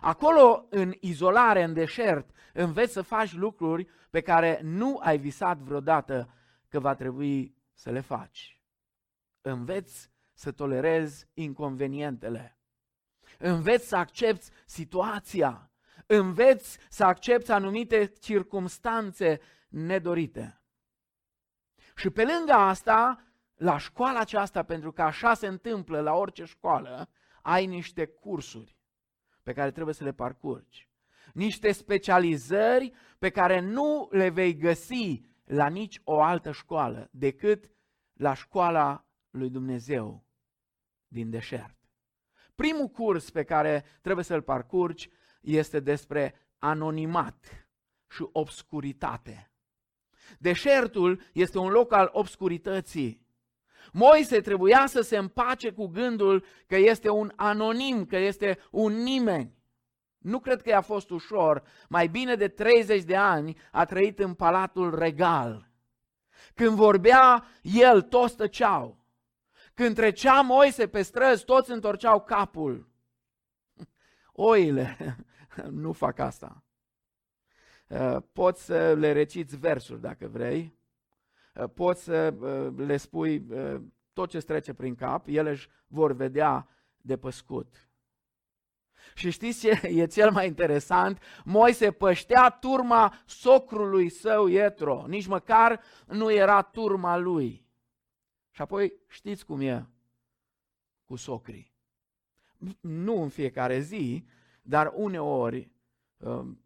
Acolo, 0.01 0.65
în 0.69 0.93
izolare, 0.99 1.63
în 1.63 1.73
deșert, 1.73 2.29
înveți 2.53 2.93
să 2.93 3.01
faci 3.01 3.33
lucruri 3.33 3.87
pe 4.09 4.21
care 4.21 4.59
nu 4.63 4.99
ai 5.03 5.17
visat 5.17 5.57
vreodată 5.57 6.33
că 6.67 6.79
va 6.79 6.95
trebui 6.95 7.55
să 7.73 7.89
le 7.89 7.99
faci. 7.99 8.61
Înveți 9.41 10.11
să 10.33 10.51
tolerezi 10.51 11.27
inconvenientele. 11.33 12.59
Înveți 13.37 13.87
să 13.87 13.95
accepti 13.95 14.49
situația. 14.65 15.66
Înveți 16.07 16.77
să 16.89 17.03
accepti 17.03 17.51
anumite 17.51 18.05
circumstanțe 18.05 19.39
nedorite. 19.69 20.61
Și 21.95 22.09
pe 22.09 22.23
lângă 22.23 22.53
asta, 22.53 23.23
la 23.55 23.77
școala 23.77 24.19
aceasta, 24.19 24.63
pentru 24.63 24.91
că 24.91 25.01
așa 25.01 25.33
se 25.33 25.47
întâmplă 25.47 25.99
la 25.99 26.13
orice 26.13 26.43
școală, 26.43 27.09
ai 27.41 27.65
niște 27.65 28.05
cursuri 28.05 28.77
pe 29.43 29.53
care 29.53 29.71
trebuie 29.71 29.93
să 29.93 30.03
le 30.03 30.11
parcurgi. 30.11 30.89
Niște 31.33 31.71
specializări 31.71 32.93
pe 33.19 33.29
care 33.29 33.59
nu 33.59 34.07
le 34.11 34.29
vei 34.29 34.55
găsi 34.55 35.21
la 35.43 35.67
nici 35.67 36.01
o 36.03 36.21
altă 36.21 36.51
școală 36.51 37.09
decât 37.11 37.69
la 38.13 38.33
școala 38.33 39.05
lui 39.29 39.49
Dumnezeu 39.49 40.25
din 41.07 41.29
deșert. 41.29 41.77
Primul 42.55 42.87
curs 42.87 43.29
pe 43.29 43.43
care 43.43 43.85
trebuie 44.01 44.25
să-l 44.25 44.41
parcurgi 44.41 45.09
este 45.41 45.79
despre 45.79 46.35
anonimat 46.59 47.67
și 48.07 48.27
obscuritate. 48.31 49.51
Deșertul 50.39 51.21
este 51.33 51.57
un 51.57 51.69
loc 51.69 51.91
al 51.91 52.09
obscurității. 52.11 53.25
Moise 53.91 54.41
trebuia 54.41 54.85
să 54.87 55.01
se 55.01 55.17
împace 55.17 55.71
cu 55.71 55.87
gândul 55.87 56.45
că 56.67 56.75
este 56.75 57.09
un 57.09 57.31
anonim, 57.35 58.05
că 58.05 58.17
este 58.17 58.59
un 58.71 58.93
nimeni. 58.93 59.55
Nu 60.17 60.39
cred 60.39 60.61
că 60.61 60.69
i-a 60.69 60.81
fost 60.81 61.09
ușor. 61.09 61.63
Mai 61.89 62.07
bine 62.07 62.35
de 62.35 62.47
30 62.47 63.03
de 63.03 63.15
ani 63.15 63.57
a 63.71 63.85
trăit 63.85 64.19
în 64.19 64.33
palatul 64.33 64.97
regal. 64.99 65.69
Când 66.53 66.75
vorbea 66.75 67.45
el, 67.61 68.01
toți 68.01 68.35
tăceau. 68.35 69.05
Când 69.73 69.95
trecea 69.95 70.41
Moise 70.41 70.87
pe 70.87 71.01
străzi, 71.01 71.45
toți 71.45 71.71
întorceau 71.71 72.23
capul. 72.23 72.89
Oile 74.39 75.17
nu 75.69 75.91
fac 75.91 76.19
asta. 76.19 76.63
Uh, 77.87 78.17
poți 78.33 78.65
să 78.65 78.93
le 78.93 79.11
reciți 79.11 79.57
versuri 79.57 80.01
dacă 80.01 80.27
vrei, 80.27 80.77
uh, 81.55 81.69
poți 81.73 82.03
să 82.03 82.33
uh, 82.39 82.85
le 82.85 82.97
spui 82.97 83.45
tot 84.13 84.29
ce 84.29 84.39
trece 84.39 84.73
prin 84.73 84.95
cap, 84.95 85.27
ele 85.27 85.49
își 85.49 85.69
vor 85.87 86.11
vedea 86.11 86.67
de 86.97 87.17
păscut. 87.17 87.89
Și 89.13 89.29
știți 89.29 89.59
ce 89.59 89.87
e 90.01 90.05
cel 90.05 90.31
mai 90.31 90.47
interesant? 90.47 91.21
Moise 91.43 91.91
păștea 91.91 92.49
turma 92.49 93.13
socrului 93.25 94.09
său 94.09 94.47
Ietro, 94.47 95.05
nici 95.07 95.27
măcar 95.27 95.81
nu 96.07 96.31
era 96.31 96.61
turma 96.61 97.17
lui. 97.17 97.65
Și 98.51 98.61
apoi 98.61 98.93
știți 99.07 99.45
cum 99.45 99.61
e 99.61 99.87
cu 101.05 101.15
socrii. 101.15 101.76
Nu 102.79 103.21
în 103.21 103.29
fiecare 103.29 103.79
zi, 103.79 104.25
dar 104.61 104.91
uneori 104.95 105.71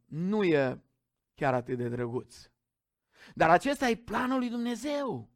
nu 0.06 0.44
e 0.44 0.82
chiar 1.34 1.54
atât 1.54 1.78
de 1.78 1.90
drăguț. 1.90 2.50
Dar 3.36 3.50
acesta 3.50 3.90
e 3.90 3.96
planul 3.96 4.40
lui 4.40 4.50
Dumnezeu. 4.50 5.30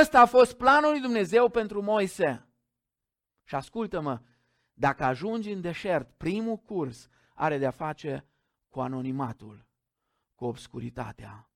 Ăsta 0.00 0.20
a 0.20 0.26
fost 0.26 0.52
planul 0.56 0.90
lui 0.90 1.00
Dumnezeu 1.00 1.48
pentru 1.48 1.82
Moise. 1.82 2.46
Și 3.44 3.54
ascultă-mă, 3.54 4.20
dacă 4.74 5.04
ajungi 5.04 5.50
în 5.50 5.60
deșert, 5.60 6.16
primul 6.16 6.56
curs 6.56 7.08
are 7.34 7.58
de-a 7.58 7.70
face 7.70 8.26
cu 8.68 8.80
anonimatul, 8.80 9.66
cu 10.34 10.44
obscuritatea. 10.44 11.50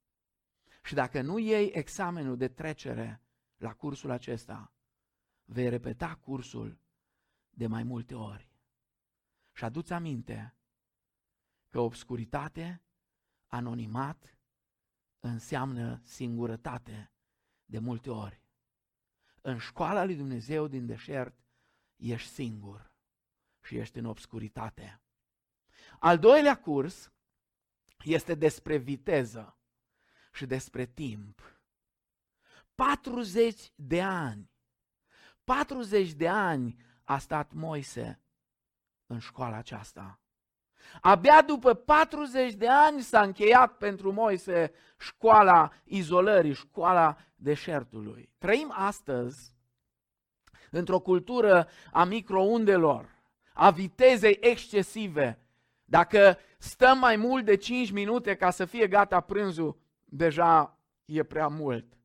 Și 0.83 0.95
dacă 0.95 1.21
nu 1.21 1.39
iei 1.39 1.71
examenul 1.75 2.37
de 2.37 2.49
trecere 2.49 3.23
la 3.57 3.73
cursul 3.73 4.11
acesta, 4.11 4.73
vei 5.45 5.69
repeta 5.69 6.19
cursul 6.21 6.79
de 7.57 7.67
mai 7.67 7.83
multe 7.83 8.15
ori. 8.15 8.51
Și 9.53 9.65
aduți 9.65 9.93
aminte 9.93 10.57
că 11.71 11.81
obscuritate 11.81 12.83
anonimat 13.47 14.39
înseamnă 15.21 16.01
singurătate 16.05 17.13
de 17.65 17.79
multe 17.79 18.11
ori. 18.11 18.43
În 19.41 19.59
școala 19.59 20.05
lui 20.05 20.17
Dumnezeu 20.17 20.67
din 20.67 20.87
deșert 20.87 21.45
ești 21.97 22.29
singur 22.29 22.93
și 23.63 23.77
ești 23.77 23.99
în 23.99 24.05
obscuritate. 24.05 25.03
Al 25.99 26.19
doilea 26.19 26.61
curs 26.61 27.13
este 28.05 28.35
despre 28.35 28.77
viteză 28.77 29.59
și 30.33 30.47
despre 30.47 30.87
timp. 30.87 31.61
40 32.75 33.73
de 33.75 34.03
ani, 34.03 34.51
40 35.45 36.13
de 36.13 36.29
ani 36.29 36.86
a 37.07 37.19
stat 37.19 37.53
Moise 37.53 38.21
în 39.07 39.19
școala 39.19 39.57
aceasta. 39.57 40.21
Abia 41.01 41.43
după 41.43 41.75
40 41.75 42.55
de 42.55 42.69
ani 42.69 43.01
s-a 43.01 43.23
încheiat 43.23 43.77
pentru 43.77 44.13
Moise 44.13 44.73
școala 44.99 45.73
izolării, 45.85 46.53
școala 46.53 47.17
deșertului. 47.35 48.31
Trăim 48.39 48.73
astăzi 48.75 49.55
într-o 50.71 51.01
cultură 51.01 51.69
a 51.93 52.05
microundelor, 52.05 53.09
a 53.55 53.71
vitezei 53.71 54.39
excesive. 54.41 55.39
Dacă 55.85 56.39
stăm 56.59 56.99
mai 56.99 57.17
mult 57.17 57.45
de 57.45 57.57
5 57.57 57.91
minute 57.91 58.37
ca 58.37 58.51
să 58.51 58.65
fie 58.65 58.89
gata 58.89 59.21
prânzul, 59.21 59.79
deja 60.05 60.79
e 61.05 61.23
prea 61.23 61.49
mult. 61.49 61.97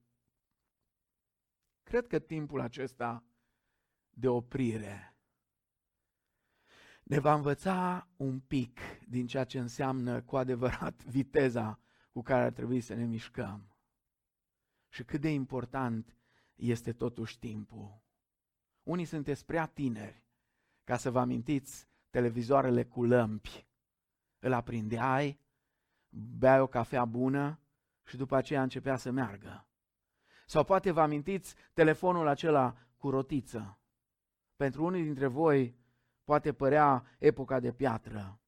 Cred 1.84 2.08
că 2.08 2.20
timpul 2.20 2.62
acesta 2.62 3.24
de 4.13 4.27
oprire 4.27 5.12
ne 7.12 7.20
va 7.20 7.34
învăța 7.34 8.08
un 8.18 8.39
pic 8.39 8.80
din 9.08 9.27
ceea 9.27 9.44
ce 9.44 9.60
înseamnă 9.60 10.22
cu 10.22 10.38
adevărat 10.38 11.03
viteza 11.18 11.80
cu 12.12 12.22
care 12.22 12.44
ar 12.44 12.51
trebui 12.51 12.82
să 12.82 12.94
ne 12.94 13.06
mișcăm. 13.06 13.75
Și 14.89 15.03
cât 15.03 15.22
de 15.22 15.30
important 15.30 16.15
este 16.56 16.94
totuși 16.94 17.39
timpul. 17.39 18.01
Unii 18.84 19.06
sunteți 19.06 19.46
prea 19.46 19.65
tineri 19.65 20.24
ca 20.84 20.98
să 20.98 21.12
vă 21.12 21.20
amintiți 21.20 21.88
televizoarele 22.10 22.84
cu 22.84 23.03
lămpi. 23.03 23.68
Îl 24.39 24.53
aprindeai, 24.53 25.39
beai 26.10 26.60
o 26.60 26.68
cafea 26.68 27.06
bună 27.06 27.60
și 28.03 28.18
după 28.18 28.36
aceea 28.36 28.62
începea 28.62 28.96
să 28.98 29.12
meargă. 29.12 29.68
Sau 30.46 30.63
poate 30.63 30.91
vă 30.91 31.01
amintiți 31.01 31.56
telefonul 31.74 32.27
acela 32.27 32.77
cu 32.98 33.10
rotiță. 33.10 33.81
Pentru 34.62 34.86
unii 34.86 35.03
dintre 35.03 35.27
voi 35.27 35.75
poate 36.24 36.53
părea 36.53 37.06
epoca 37.20 37.60
de 37.60 37.72
piatră. 37.72 38.41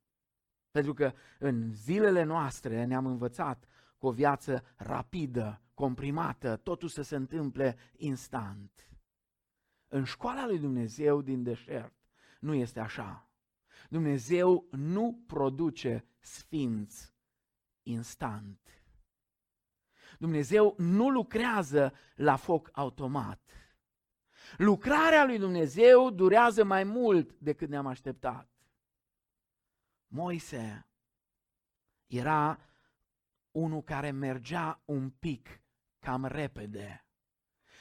Pentru 0.71 0.93
că 0.93 1.13
în 1.39 1.73
zilele 1.73 2.23
noastre 2.23 2.85
ne-am 2.85 3.05
învățat 3.05 3.67
cu 3.97 4.07
o 4.07 4.11
viață 4.11 4.63
rapidă, 4.75 5.61
comprimată, 5.73 6.55
totul 6.55 6.87
să 6.87 7.01
se 7.01 7.15
întâmple 7.15 7.77
instant. 7.97 8.89
În 9.87 10.03
școala 10.03 10.45
lui 10.45 10.59
Dumnezeu 10.59 11.21
din 11.21 11.43
deșert 11.43 11.93
nu 12.39 12.53
este 12.53 12.79
așa. 12.79 13.29
Dumnezeu 13.89 14.67
nu 14.71 15.23
produce 15.27 16.05
sfinți 16.19 17.15
instant. 17.83 18.59
Dumnezeu 20.19 20.75
nu 20.77 21.09
lucrează 21.09 21.93
la 22.15 22.35
foc 22.35 22.69
automat. 22.71 23.41
Lucrarea 24.57 25.25
lui 25.25 25.37
Dumnezeu 25.37 26.09
durează 26.09 26.63
mai 26.63 26.83
mult 26.83 27.33
decât 27.39 27.69
ne-am 27.69 27.85
așteptat. 27.85 28.49
Moise 30.07 30.87
era 32.07 32.59
unul 33.51 33.81
care 33.81 34.11
mergea 34.11 34.81
un 34.85 35.09
pic 35.09 35.61
cam 35.99 36.25
repede. 36.25 37.05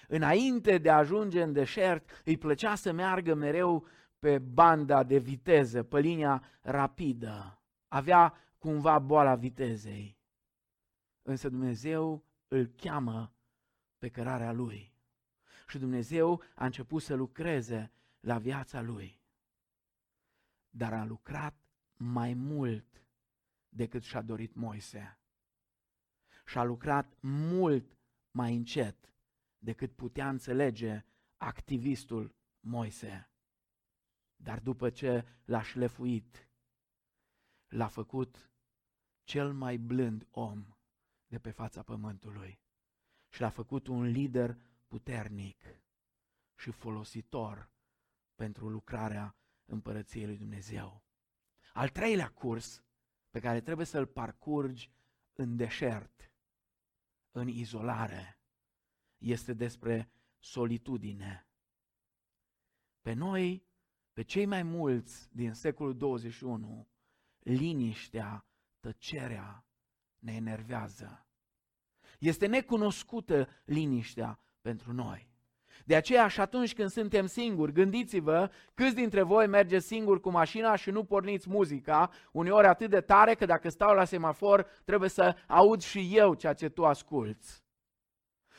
Înainte 0.09 0.79
de 0.79 0.91
a 0.91 0.97
ajunge 0.97 1.43
în 1.43 1.53
deșert, 1.53 2.23
îi 2.25 2.39
plăcea 2.39 2.75
să 2.75 2.93
meargă 2.93 3.35
mereu 3.35 3.87
pe 4.19 4.39
banda 4.39 5.03
de 5.03 5.19
viteză, 5.19 5.83
pe 5.83 6.01
linia 6.01 6.43
rapidă. 6.61 7.63
Avea 7.89 8.35
cumva 8.59 8.99
boala 8.99 9.35
vitezei. 9.35 10.19
Însă 11.23 11.49
Dumnezeu 11.49 12.25
îl 12.49 12.67
cheamă 12.67 13.35
pe 13.99 14.09
cărarea 14.09 14.53
lui. 14.53 14.92
Și 15.73 15.79
Dumnezeu 15.79 16.43
a 16.55 16.65
început 16.65 17.03
să 17.03 17.15
lucreze 17.15 17.93
la 18.21 18.39
viața 18.39 18.81
lui. 18.81 19.21
Dar 20.71 20.93
a 20.93 21.05
lucrat 21.05 21.65
mai 21.97 22.35
mult 22.35 23.05
decât 23.69 24.03
și-a 24.03 24.23
dorit 24.23 24.55
Moise. 24.55 25.21
Și 26.47 26.59
a 26.59 26.63
lucrat 26.63 27.17
mult 27.21 27.99
mai 28.31 28.55
încet 28.55 29.13
decât 29.59 29.93
putea 29.93 30.29
înțelege 30.29 31.05
activistul 31.37 32.35
Moise. 32.61 33.31
Dar 34.37 34.61
după 34.61 34.91
ce 34.91 35.27
l-a 35.45 35.63
șlefuit, 35.63 36.49
l-a 37.69 37.89
făcut 37.89 38.51
cel 39.25 39.53
mai 39.53 39.77
blând 39.77 40.27
om 40.31 40.77
de 41.27 41.39
pe 41.39 41.51
fața 41.51 41.83
pământului 41.83 42.61
și 43.29 43.41
l-a 43.41 43.51
făcut 43.51 43.87
un 43.87 44.03
lider 44.03 44.71
puternic 44.93 45.63
și 46.55 46.71
folositor 46.71 47.71
pentru 48.35 48.69
lucrarea 48.69 49.37
împărăției 49.65 50.27
lui 50.27 50.37
Dumnezeu. 50.37 51.05
Al 51.73 51.89
treilea 51.89 52.29
curs 52.29 52.85
pe 53.31 53.41
care 53.41 53.61
trebuie 53.61 53.87
să-l 53.87 54.07
parcurgi 54.07 54.93
în 55.33 55.57
deșert, 55.57 56.33
în 57.31 57.49
izolare, 57.49 58.41
este 59.19 59.53
despre 59.53 60.13
solitudine. 60.39 61.49
Pe 63.01 63.13
noi, 63.13 63.67
pe 64.13 64.23
cei 64.23 64.47
mai 64.47 64.63
mulți 64.63 65.35
din 65.35 65.53
secolul 65.53 65.97
21, 65.97 66.89
liniștea, 67.39 68.47
tăcerea 68.81 69.67
ne 70.19 70.35
enervează. 70.35 71.27
Este 72.19 72.47
necunoscută 72.47 73.49
liniștea 73.65 74.43
pentru 74.63 74.93
noi. 74.93 75.31
De 75.85 75.97
aceea 75.97 76.29
și 76.29 76.41
atunci 76.41 76.75
când 76.75 76.91
suntem 76.91 77.27
singuri, 77.27 77.73
gândiți-vă 77.73 78.51
câți 78.75 78.95
dintre 78.95 79.23
voi 79.23 79.47
mergeți 79.47 79.87
singuri 79.87 80.21
cu 80.21 80.31
mașina 80.31 80.77
și 80.77 80.91
nu 80.91 81.05
porniți 81.05 81.49
muzica, 81.49 82.11
uneori 82.33 82.67
atât 82.67 82.91
de 82.91 83.01
tare 83.01 83.35
că 83.35 83.47
dacă 83.47 83.69
stau 83.69 83.95
la 83.95 84.05
semafor 84.05 84.67
trebuie 84.85 85.09
să 85.09 85.37
aud 85.47 85.81
și 85.81 86.17
eu 86.17 86.35
ceea 86.35 86.55
ce 86.55 86.69
tu 86.69 86.87
asculți. 86.87 87.65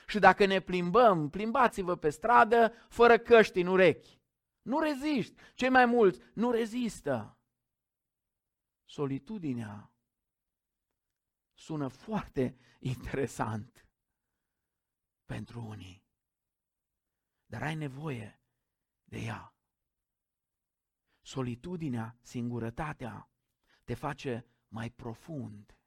Și 0.08 0.20
dacă 0.20 0.46
ne 0.46 0.60
plimbăm, 0.60 1.30
plimbați-vă 1.30 1.96
pe 1.96 2.10
stradă 2.10 2.74
fără 2.90 3.18
căști 3.18 3.60
în 3.60 3.68
urechi. 3.68 4.22
Nu 4.62 4.80
reziști. 4.80 5.42
Cei 5.54 5.70
mai 5.70 5.86
mulți 5.86 6.20
nu 6.34 6.52
rezistă. 6.52 7.38
Solitudinea 8.86 9.92
sună 11.54 11.88
foarte 11.88 12.58
interesant 12.80 13.88
pentru 15.34 15.66
unii. 15.66 16.04
Dar 17.46 17.62
ai 17.62 17.76
nevoie 17.76 18.42
de 19.04 19.18
ea. 19.18 19.56
Solitudinea, 21.22 22.18
singurătatea 22.22 23.30
te 23.84 23.94
face 23.94 24.46
mai 24.68 24.90
profund. 24.90 25.78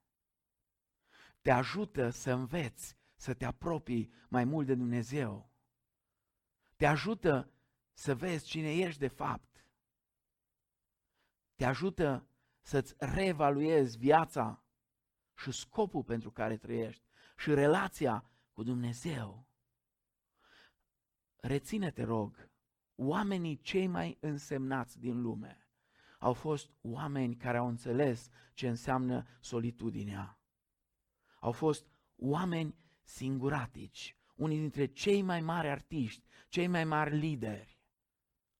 Te 1.40 1.50
ajută 1.50 2.10
să 2.10 2.32
înveți, 2.32 2.96
să 3.14 3.34
te 3.34 3.44
apropii 3.44 4.12
mai 4.28 4.44
mult 4.44 4.66
de 4.66 4.74
Dumnezeu. 4.74 5.50
Te 6.76 6.86
ajută 6.86 7.52
să 7.92 8.14
vezi 8.14 8.46
cine 8.46 8.72
ești 8.74 9.00
de 9.00 9.08
fapt. 9.08 9.66
Te 11.54 11.64
ajută 11.64 12.28
să-ți 12.60 12.94
reevaluezi 12.98 13.98
viața 13.98 14.64
și 15.36 15.52
scopul 15.52 16.04
pentru 16.04 16.30
care 16.30 16.56
trăiești 16.56 17.04
și 17.36 17.54
relația 17.54 18.30
cu 18.56 18.62
Dumnezeu. 18.62 19.48
Reține-te, 21.36 22.02
rog, 22.02 22.50
oamenii 22.94 23.60
cei 23.60 23.86
mai 23.86 24.16
însemnați 24.20 24.98
din 24.98 25.20
lume 25.20 25.66
au 26.18 26.32
fost 26.32 26.70
oameni 26.80 27.36
care 27.36 27.56
au 27.56 27.68
înțeles 27.68 28.28
ce 28.54 28.68
înseamnă 28.68 29.26
solitudinea. 29.40 30.38
Au 31.40 31.52
fost 31.52 31.86
oameni 32.16 32.76
singuratici, 33.02 34.16
unii 34.34 34.58
dintre 34.58 34.86
cei 34.86 35.22
mai 35.22 35.40
mari 35.40 35.68
artiști, 35.68 36.26
cei 36.48 36.66
mai 36.66 36.84
mari 36.84 37.16
lideri. 37.16 37.80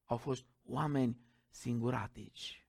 Au 0.04 0.16
fost 0.16 0.46
oameni 0.64 1.20
singuratici. 1.48 2.68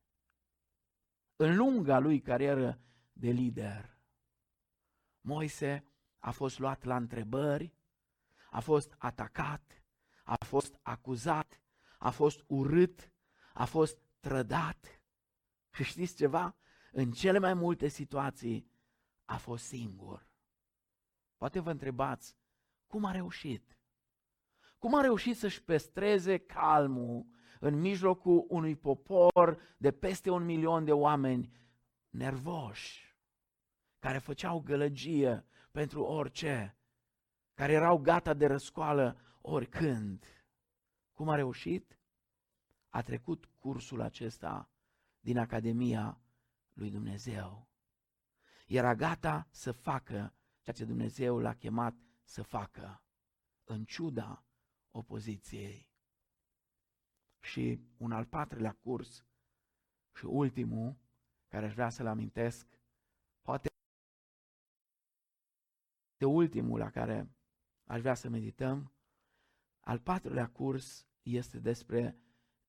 În 1.36 1.56
lunga 1.56 2.00
lui 2.00 2.20
carieră 2.20 2.80
de 3.14 3.30
lider, 3.30 3.98
Moise 5.22 5.87
a 6.20 6.32
fost 6.32 6.60
luat 6.60 6.84
la 6.84 6.96
întrebări, 6.96 7.74
a 8.50 8.60
fost 8.60 8.96
atacat, 8.98 9.84
a 10.24 10.46
fost 10.46 10.80
acuzat, 10.82 11.62
a 11.98 12.10
fost 12.10 12.44
urât, 12.48 13.12
a 13.54 13.66
fost 13.66 13.98
trădat. 14.20 15.02
Și 15.72 15.84
știți 15.92 16.16
ceva? 16.16 16.56
În 16.92 17.12
cele 17.12 17.40
mai 17.40 17.54
multe 17.54 17.88
situații 17.88 18.72
a 19.26 19.38
fost 19.38 19.66
singur. 19.66 20.28
Poate 21.38 21.60
vă 21.60 21.72
întrebați, 21.72 22.38
cum 22.88 23.06
a 23.06 23.12
reușit? 23.12 23.78
Cum 24.78 24.96
a 24.96 25.02
reușit 25.02 25.38
să-și 25.38 25.64
pestreze 25.64 26.38
calmul 26.38 27.26
în 27.60 27.80
mijlocul 27.80 28.46
unui 28.50 28.76
popor 28.76 29.76
de 29.78 29.92
peste 29.92 30.30
un 30.30 30.46
milion 30.46 30.86
de 30.86 30.92
oameni 30.92 31.52
nervoși, 32.10 33.18
care 34.00 34.18
făceau 34.18 34.60
gălăgie 34.60 35.46
pentru 35.78 36.04
orice, 36.04 36.78
care 37.54 37.72
erau 37.72 37.98
gata 37.98 38.34
de 38.34 38.46
răscoală 38.46 39.20
oricând. 39.42 40.26
Cum 41.14 41.30
a 41.30 41.36
reușit? 41.36 42.00
A 42.90 43.02
trecut 43.02 43.46
cursul 43.46 44.02
acesta 44.02 44.70
din 45.20 45.38
Academia 45.38 46.22
lui 46.74 46.90
Dumnezeu. 46.90 47.70
Era 48.68 48.96
gata 48.96 49.48
să 49.52 49.72
facă 49.72 50.34
ceea 50.62 50.76
ce 50.76 50.86
Dumnezeu 50.86 51.40
l-a 51.40 51.54
chemat 51.54 51.96
să 52.24 52.44
facă, 52.44 53.04
în 53.64 53.86
ciuda 53.86 54.46
opoziției. 54.92 55.90
Și 57.40 57.82
un 57.98 58.12
al 58.12 58.26
patrulea 58.26 58.72
curs 58.72 59.26
și 60.14 60.26
ultimul, 60.26 60.98
care 61.48 61.66
aș 61.66 61.74
vrea 61.74 61.90
să-l 61.90 62.08
amintesc, 62.08 62.68
poate 63.42 63.70
de 66.18 66.26
ultimul 66.26 66.80
la 66.80 66.90
care 66.90 67.32
aș 67.86 68.00
vrea 68.00 68.14
să 68.14 68.30
medităm, 68.30 68.92
al 69.80 70.00
patrulea 70.00 70.50
curs 70.50 71.08
este 71.22 71.60
despre 71.60 72.18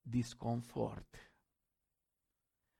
disconfort. 0.00 1.32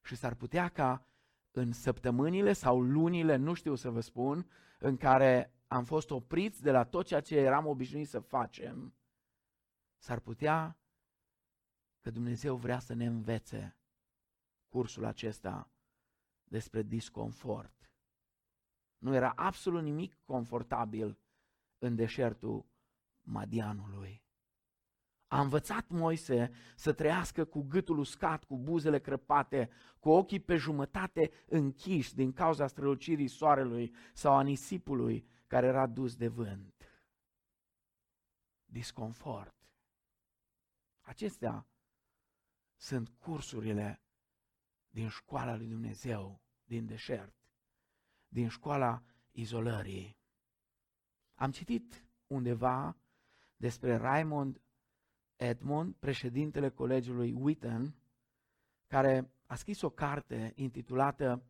Și 0.02 0.16
s-ar 0.16 0.34
putea 0.34 0.68
ca 0.68 1.06
în 1.50 1.72
săptămânile 1.72 2.52
sau 2.52 2.80
lunile, 2.80 3.36
nu 3.36 3.54
știu 3.54 3.74
să 3.74 3.90
vă 3.90 4.00
spun, 4.00 4.50
în 4.78 4.96
care 4.96 5.52
am 5.66 5.84
fost 5.84 6.10
opriți 6.10 6.62
de 6.62 6.70
la 6.70 6.84
tot 6.84 7.06
ceea 7.06 7.20
ce 7.20 7.36
eram 7.36 7.66
obișnuit 7.66 8.08
să 8.08 8.20
facem, 8.20 8.94
s-ar 9.96 10.20
putea 10.20 10.78
că 12.00 12.10
Dumnezeu 12.10 12.56
vrea 12.56 12.78
să 12.78 12.94
ne 12.94 13.06
învețe 13.06 13.76
cursul 14.68 15.04
acesta 15.04 15.70
despre 16.44 16.82
disconfort. 16.82 17.77
Nu 18.98 19.14
era 19.14 19.32
absolut 19.36 19.82
nimic 19.82 20.18
confortabil 20.24 21.18
în 21.78 21.94
deșertul 21.94 22.66
Madianului. 23.22 24.22
A 25.26 25.40
învățat 25.40 25.88
Moise 25.88 26.50
să 26.76 26.92
trăiască 26.92 27.44
cu 27.44 27.62
gâtul 27.62 27.98
uscat, 27.98 28.44
cu 28.44 28.58
buzele 28.58 28.98
crăpate, 29.00 29.70
cu 29.98 30.10
ochii 30.10 30.40
pe 30.40 30.56
jumătate 30.56 31.30
închiși 31.46 32.14
din 32.14 32.32
cauza 32.32 32.66
strălucirii 32.66 33.28
soarelui 33.28 33.94
sau 34.14 34.36
a 34.36 34.42
nisipului 34.42 35.28
care 35.46 35.66
era 35.66 35.86
dus 35.86 36.16
de 36.16 36.28
vânt. 36.28 37.02
Disconfort. 38.64 39.56
Acestea 41.00 41.66
sunt 42.76 43.08
cursurile 43.08 44.02
din 44.88 45.08
școala 45.08 45.56
lui 45.56 45.66
Dumnezeu, 45.66 46.42
din 46.64 46.86
deșert, 46.86 47.37
din 48.28 48.48
școala 48.48 49.02
izolării. 49.32 50.16
Am 51.34 51.50
citit 51.50 52.04
undeva 52.26 52.96
despre 53.56 53.96
Raymond 53.96 54.60
Edmund, 55.36 55.94
președintele 55.94 56.68
colegiului 56.68 57.32
Witten, 57.32 57.94
care 58.86 59.30
a 59.46 59.54
scris 59.54 59.80
o 59.80 59.90
carte 59.90 60.52
intitulată 60.54 61.42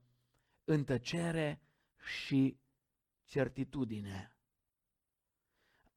Întăcere 0.64 1.60
și 2.20 2.58
certitudine. 3.24 4.32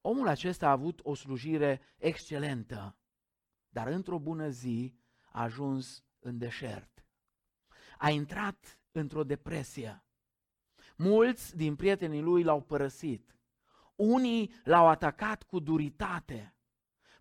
Omul 0.02 0.28
acesta 0.28 0.68
a 0.68 0.72
avut 0.72 1.00
o 1.04 1.14
slujire 1.16 1.82
excelentă, 1.98 2.98
dar 3.70 3.88
într-o 3.88 4.20
bună 4.20 4.50
zi 4.50 4.96
a 5.32 5.42
ajuns 5.42 6.04
în 6.20 6.38
deșert. 6.38 7.06
A 7.98 8.10
intrat 8.10 8.80
într-o 8.92 9.24
depresie. 9.24 10.04
Mulți 11.02 11.56
din 11.56 11.76
prietenii 11.76 12.22
lui 12.22 12.44
l-au 12.44 12.62
părăsit. 12.62 13.36
Unii 13.96 14.54
l-au 14.64 14.88
atacat 14.88 15.44
cu 15.44 15.60
duritate. 15.60 16.56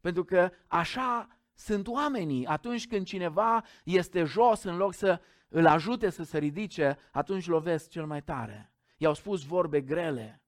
Pentru 0.00 0.24
că 0.24 0.50
așa 0.66 1.38
sunt 1.54 1.86
oamenii. 1.86 2.46
Atunci 2.46 2.86
când 2.86 3.06
cineva 3.06 3.64
este 3.84 4.24
jos, 4.24 4.62
în 4.62 4.76
loc 4.76 4.94
să 4.94 5.20
îl 5.48 5.66
ajute 5.66 6.10
să 6.10 6.22
se 6.22 6.38
ridice, 6.38 6.98
atunci 7.12 7.46
lovesc 7.46 7.88
cel 7.88 8.06
mai 8.06 8.22
tare. 8.22 8.72
I-au 8.96 9.14
spus 9.14 9.44
vorbe 9.44 9.80
grele. 9.80 10.42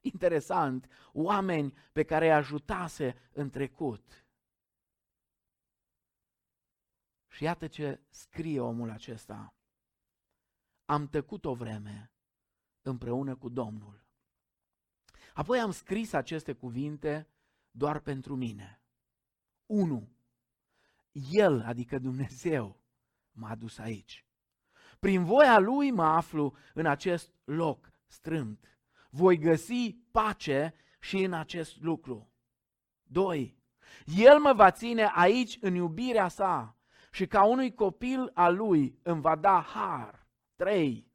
Interesant, 0.00 0.88
oameni 1.12 1.74
pe 1.92 2.02
care 2.02 2.24
îi 2.24 2.32
ajutase 2.32 3.16
în 3.32 3.50
trecut. 3.50 4.26
Și 7.28 7.42
iată 7.42 7.66
ce 7.66 8.00
scrie 8.08 8.60
omul 8.60 8.90
acesta. 8.90 9.54
Am 10.84 11.08
tăcut 11.08 11.44
o 11.44 11.54
vreme 11.54 12.11
împreună 12.82 13.36
cu 13.36 13.48
Domnul. 13.48 14.04
Apoi 15.34 15.60
am 15.60 15.70
scris 15.70 16.12
aceste 16.12 16.52
cuvinte 16.52 17.28
doar 17.70 17.98
pentru 18.00 18.36
mine. 18.36 18.82
1. 19.66 20.08
El, 21.12 21.62
adică 21.66 21.98
Dumnezeu, 21.98 22.82
m-a 23.32 23.50
adus 23.50 23.78
aici. 23.78 24.26
Prin 24.98 25.24
voia 25.24 25.58
Lui 25.58 25.90
mă 25.90 26.04
aflu 26.04 26.56
în 26.74 26.86
acest 26.86 27.34
loc 27.44 27.90
strâmt. 28.06 28.78
Voi 29.10 29.38
găsi 29.38 29.96
pace 30.10 30.74
și 31.00 31.22
în 31.22 31.32
acest 31.32 31.80
lucru. 31.80 32.32
2. 33.02 33.58
El 34.16 34.38
mă 34.38 34.52
va 34.52 34.70
ține 34.70 35.10
aici 35.14 35.58
în 35.60 35.74
iubirea 35.74 36.28
sa 36.28 36.76
și 37.10 37.26
ca 37.26 37.44
unui 37.44 37.74
copil 37.74 38.30
al 38.34 38.56
lui 38.56 38.98
îmi 39.02 39.20
va 39.20 39.36
da 39.36 39.60
har. 39.60 40.26
3. 40.56 41.11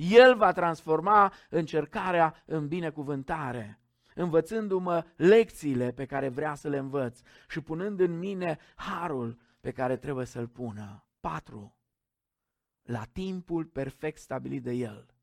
El 0.00 0.36
va 0.36 0.52
transforma 0.52 1.32
încercarea 1.48 2.42
în 2.46 2.68
binecuvântare 2.68 3.80
învățându-mă 4.14 5.04
lecțiile 5.16 5.92
pe 5.92 6.06
care 6.06 6.28
vrea 6.28 6.54
să 6.54 6.68
le 6.68 6.78
învăț 6.78 7.20
și 7.48 7.60
punând 7.60 8.00
în 8.00 8.18
mine 8.18 8.58
harul 8.74 9.38
pe 9.60 9.70
care 9.70 9.96
trebuie 9.96 10.26
să-l 10.26 10.48
pună. 10.48 11.04
4. 11.20 11.74
La 12.82 13.04
timpul 13.12 13.64
perfect 13.64 14.18
stabilit 14.18 14.62
de 14.62 14.72
El, 14.72 15.14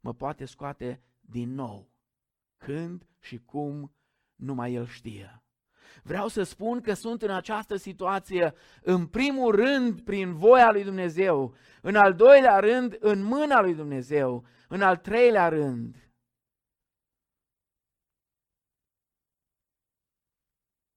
mă 0.00 0.14
poate 0.14 0.44
scoate 0.44 1.00
din 1.20 1.54
nou. 1.54 1.90
Când 2.56 3.06
și 3.20 3.38
cum, 3.38 3.92
numai 4.34 4.74
El 4.74 4.86
știe. 4.86 5.42
Vreau 6.02 6.28
să 6.28 6.42
spun 6.42 6.80
că 6.80 6.92
sunt 6.94 7.22
în 7.22 7.30
această 7.30 7.76
situație, 7.76 8.54
în 8.82 9.06
primul 9.06 9.54
rând, 9.54 10.00
prin 10.00 10.34
voia 10.34 10.70
lui 10.70 10.84
Dumnezeu, 10.84 11.54
în 11.82 11.96
al 11.96 12.14
doilea 12.14 12.58
rând, 12.58 12.96
în 13.00 13.22
mâna 13.22 13.60
lui 13.60 13.74
Dumnezeu, 13.74 14.46
în 14.68 14.82
al 14.82 14.96
treilea 14.96 15.48
rând, 15.48 16.08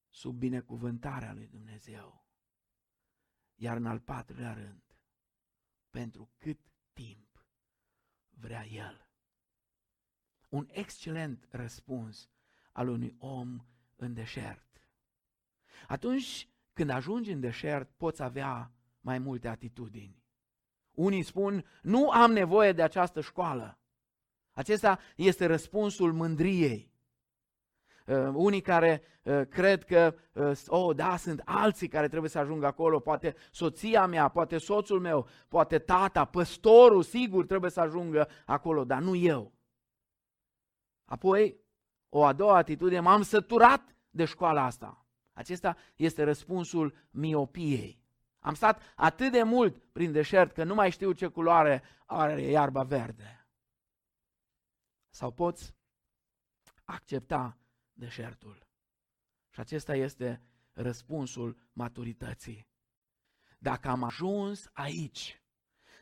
sub 0.09 0.35
binecuvântarea 0.35 1.33
lui 1.33 1.47
Dumnezeu. 1.47 2.25
Iar 3.55 3.77
în 3.77 3.85
al 3.85 3.99
patrulea 3.99 4.53
rând, 4.53 4.83
pentru 5.89 6.31
cât 6.37 6.59
timp 6.93 7.45
vrea 8.29 8.65
El. 8.65 9.09
Un 10.49 10.67
excelent 10.71 11.47
răspuns 11.51 12.29
al 12.71 12.87
unui 12.87 13.15
om 13.19 13.65
în 13.95 14.13
deșert. 14.13 14.70
Atunci 15.87 16.49
când 16.73 16.89
ajungi 16.89 17.31
în 17.31 17.39
deșert, 17.39 17.89
poți 17.97 18.23
avea 18.23 18.71
mai 19.01 19.19
multe 19.19 19.47
atitudini. 19.47 20.23
Unii 20.91 21.23
spun, 21.23 21.65
nu 21.81 22.09
am 22.09 22.31
nevoie 22.31 22.71
de 22.71 22.81
această 22.81 23.21
școală. 23.21 23.79
Acesta 24.51 24.99
este 25.15 25.45
răspunsul 25.45 26.13
mândriei. 26.13 26.91
Uh, 28.05 28.29
unii 28.33 28.61
care 28.61 29.01
uh, 29.23 29.41
cred 29.49 29.83
că, 29.83 30.15
uh, 30.33 30.51
oh, 30.67 30.95
da, 30.95 31.17
sunt 31.17 31.41
alții 31.45 31.87
care 31.87 32.07
trebuie 32.07 32.29
să 32.29 32.39
ajungă 32.39 32.65
acolo, 32.65 32.99
poate 32.99 33.35
soția 33.51 34.05
mea, 34.05 34.27
poate 34.27 34.57
soțul 34.57 34.99
meu, 34.99 35.27
poate 35.47 35.79
tata, 35.79 36.25
păstorul, 36.25 37.03
sigur, 37.03 37.45
trebuie 37.45 37.71
să 37.71 37.79
ajungă 37.79 38.27
acolo, 38.45 38.83
dar 38.83 39.01
nu 39.01 39.15
eu. 39.15 39.53
Apoi, 41.05 41.59
o 42.09 42.23
a 42.23 42.33
doua 42.33 42.57
atitudine, 42.57 42.99
m-am 42.99 43.21
săturat 43.21 43.95
de 44.09 44.25
școala 44.25 44.63
asta. 44.63 45.05
Acesta 45.33 45.77
este 45.95 46.23
răspunsul 46.23 46.95
miopiei. 47.09 48.01
Am 48.39 48.53
stat 48.53 48.81
atât 48.95 49.31
de 49.31 49.43
mult 49.43 49.77
prin 49.91 50.11
deșert 50.11 50.53
că 50.53 50.63
nu 50.63 50.73
mai 50.73 50.91
știu 50.91 51.11
ce 51.11 51.27
culoare 51.27 51.83
are 52.05 52.41
iarba 52.41 52.83
verde. 52.83 53.47
Sau 55.09 55.31
poți 55.31 55.75
accepta 56.85 57.57
deșertul. 57.93 58.67
Și 59.49 59.59
acesta 59.59 59.95
este 59.95 60.41
răspunsul 60.73 61.57
maturității. 61.73 62.67
Dacă 63.59 63.87
am 63.89 64.03
ajuns 64.03 64.69
aici, 64.73 65.41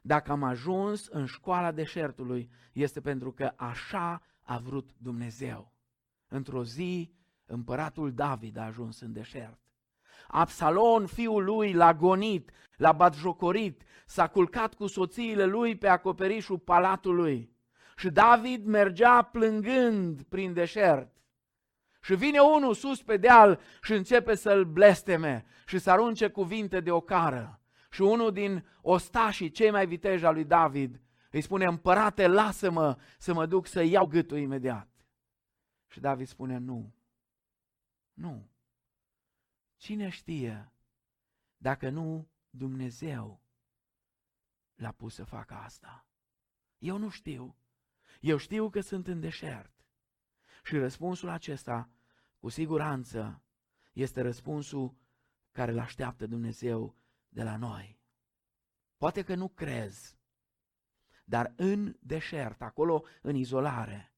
dacă 0.01 0.31
am 0.31 0.43
ajuns 0.43 1.07
în 1.07 1.25
școala 1.25 1.71
deșertului, 1.71 2.51
este 2.73 3.01
pentru 3.01 3.31
că 3.31 3.53
așa 3.55 4.21
a 4.41 4.57
vrut 4.57 4.95
Dumnezeu. 4.97 5.73
Într-o 6.27 6.63
zi, 6.63 7.13
împăratul 7.49 8.13
David 8.13 8.57
a 8.57 8.65
ajuns 8.65 8.99
în 8.99 9.13
deșert. 9.13 9.59
Absalon, 10.27 11.05
fiul 11.05 11.43
lui, 11.43 11.73
l-a 11.73 11.93
gonit, 11.93 12.51
l-a 12.77 12.91
batjocorit, 12.91 13.81
s-a 14.05 14.27
culcat 14.27 14.73
cu 14.73 14.87
soțiile 14.87 15.45
lui 15.45 15.75
pe 15.75 15.87
acoperișul 15.87 16.59
palatului. 16.59 17.57
Și 17.97 18.09
David 18.09 18.65
mergea 18.65 19.21
plângând 19.21 20.21
prin 20.21 20.53
deșert. 20.53 21.11
Și 22.01 22.15
vine 22.15 22.39
unul 22.39 22.73
sus 22.73 23.01
pe 23.01 23.17
deal 23.17 23.59
și 23.81 23.93
începe 23.93 24.35
să-l 24.35 24.65
blesteme 24.65 25.45
și 25.65 25.77
să 25.77 25.91
arunce 25.91 26.27
cuvinte 26.27 26.79
de 26.79 26.91
ocară. 26.91 27.61
Și 27.91 28.01
unul 28.01 28.31
din 28.31 28.65
ostașii 28.81 29.51
cei 29.51 29.71
mai 29.71 29.87
viteji 29.87 30.25
al 30.25 30.33
lui 30.33 30.45
David 30.45 31.01
îi 31.31 31.41
spune, 31.41 31.65
împărate, 31.65 32.27
lasă-mă 32.27 32.97
să 33.17 33.33
mă 33.33 33.45
duc 33.45 33.67
să 33.67 33.81
iau 33.81 34.05
gâtul 34.05 34.37
imediat. 34.37 34.87
Și 35.87 35.99
David 35.99 36.27
spune, 36.27 36.57
nu, 36.57 36.93
nu. 38.19 38.49
Cine 39.75 40.09
știe 40.09 40.71
dacă 41.57 41.89
nu 41.89 42.29
Dumnezeu 42.49 43.41
l-a 44.75 44.91
pus 44.91 45.13
să 45.13 45.23
facă 45.23 45.53
asta? 45.53 46.07
Eu 46.77 46.97
nu 46.97 47.09
știu. 47.09 47.55
Eu 48.19 48.37
știu 48.37 48.69
că 48.69 48.81
sunt 48.81 49.07
în 49.07 49.19
deșert. 49.19 49.85
Și 50.63 50.77
răspunsul 50.77 51.29
acesta, 51.29 51.89
cu 52.39 52.49
siguranță, 52.49 53.43
este 53.93 54.21
răspunsul 54.21 54.97
care 55.51 55.71
îl 55.71 55.79
așteaptă 55.79 56.27
Dumnezeu 56.27 56.95
de 57.29 57.43
la 57.43 57.57
noi. 57.57 57.99
Poate 58.97 59.23
că 59.23 59.35
nu 59.35 59.49
crezi, 59.49 60.17
dar 61.25 61.53
în 61.55 61.97
deșert, 61.99 62.61
acolo 62.61 63.03
în 63.21 63.35
izolare, 63.35 64.13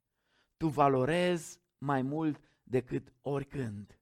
tu 0.58 0.68
valorezi 0.68 1.62
mai 1.78 2.02
mult 2.02 2.51
decât 2.72 3.14
oricând. 3.22 4.00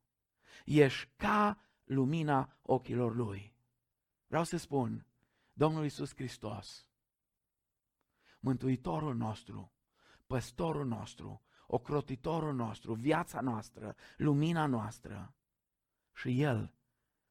Ești 0.66 1.10
ca 1.16 1.58
lumina 1.84 2.58
ochilor 2.62 3.16
Lui. 3.16 3.56
Vreau 4.28 4.44
să 4.44 4.58
spun, 4.58 5.06
Domnul 5.54 5.86
Isus 5.86 6.16
Hristos, 6.16 6.88
Mântuitorul 8.40 9.16
nostru, 9.16 9.72
păstorul 10.28 10.86
nostru, 10.86 11.42
ocrotitorul 11.68 12.54
nostru, 12.54 12.94
viața 12.94 13.42
noastră, 13.42 13.96
lumina 14.18 14.66
noastră. 14.66 15.34
Și 16.14 16.42
El 16.42 16.74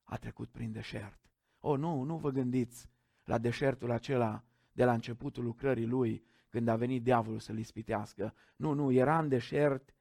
a 0.03 0.16
trecut 0.16 0.48
prin 0.48 0.72
deșert. 0.72 1.31
O, 1.59 1.77
nu, 1.77 2.03
nu 2.03 2.16
vă 2.16 2.31
gândiți 2.31 2.90
la 3.24 3.38
deșertul 3.38 3.90
acela 3.90 4.44
de 4.72 4.85
la 4.85 4.92
începutul 4.92 5.44
lucrării 5.44 5.87
Lui, 5.87 6.24
când 6.48 6.68
a 6.68 6.77
venit 6.77 7.03
diavolul 7.03 7.38
să-L 7.38 7.59
ispitească. 7.59 8.35
Nu, 8.57 8.72
nu, 8.72 8.92
era 8.92 9.18
în 9.18 9.29
deșert 9.29 9.94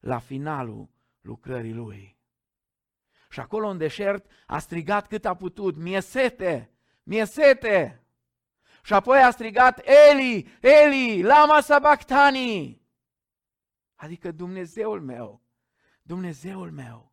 la 0.00 0.18
finalul 0.18 0.88
lucrării 1.20 1.72
Lui. 1.72 2.18
Și 3.30 3.40
acolo 3.40 3.68
în 3.68 3.78
deșert 3.78 4.30
a 4.46 4.58
strigat 4.58 5.06
cât 5.06 5.24
a 5.24 5.34
putut, 5.34 5.76
mie 5.76 6.00
sete, 6.00 6.70
mie 7.02 7.24
sete. 7.24 8.04
Și 8.82 8.92
apoi 8.92 9.22
a 9.22 9.30
strigat, 9.30 9.80
Eli, 9.84 10.58
Eli, 10.60 11.22
lama 11.22 11.60
sabactani. 11.60 12.82
Adică 13.94 14.30
Dumnezeul 14.30 15.00
meu, 15.00 15.42
Dumnezeul 16.02 16.70
meu, 16.70 17.12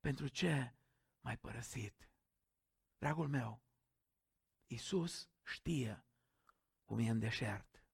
pentru 0.00 0.28
ce 0.28 0.74
m-ai 1.20 1.36
părăsit? 1.36 2.08
Dragul 2.98 3.28
meu, 3.28 3.62
Iisus 4.66 5.28
știe 5.42 6.04
cum 6.84 6.98
e 6.98 7.10
în 7.10 7.18
deșert 7.18 7.84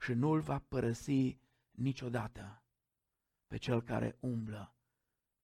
și 0.00 0.12
nu-l 0.12 0.40
va 0.40 0.58
părăsi 0.58 1.38
niciodată 1.76 2.62
pe 3.46 3.56
cel 3.56 3.82
care 3.82 4.16
umblă 4.20 4.74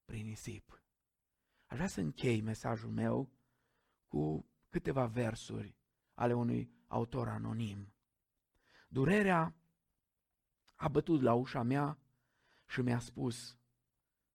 prin 0.05 0.27
nisip. 0.27 0.83
Aș 1.67 1.77
vrea 1.77 1.89
să 1.89 2.01
închei 2.01 2.41
mesajul 2.41 2.91
meu 2.91 3.33
cu 4.09 4.47
câteva 4.69 5.07
versuri 5.07 5.77
ale 6.15 6.33
unui 6.33 6.71
autor 6.87 7.29
anonim. 7.29 7.95
Durerea 8.89 9.55
a 10.75 10.89
bătut 10.89 11.21
la 11.21 11.35
ușa 11.35 11.63
mea 11.63 11.99
și 12.67 12.81
mi-a 12.81 12.99
spus 12.99 13.59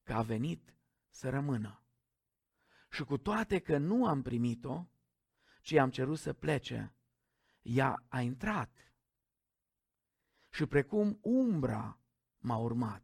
că 0.03 0.13
a 0.13 0.21
venit 0.21 0.73
să 1.09 1.29
rămână. 1.29 1.81
Și 2.91 3.03
cu 3.03 3.17
toate 3.17 3.59
că 3.59 3.77
nu 3.77 4.05
am 4.05 4.21
primit-o, 4.21 4.85
ci 5.61 5.73
am 5.73 5.89
cerut 5.89 6.17
să 6.17 6.33
plece, 6.33 6.93
ea 7.61 8.03
a 8.07 8.21
intrat. 8.21 8.86
Și 10.49 10.65
precum 10.65 11.19
umbra 11.21 11.99
m-a 12.37 12.57
urmat. 12.57 13.03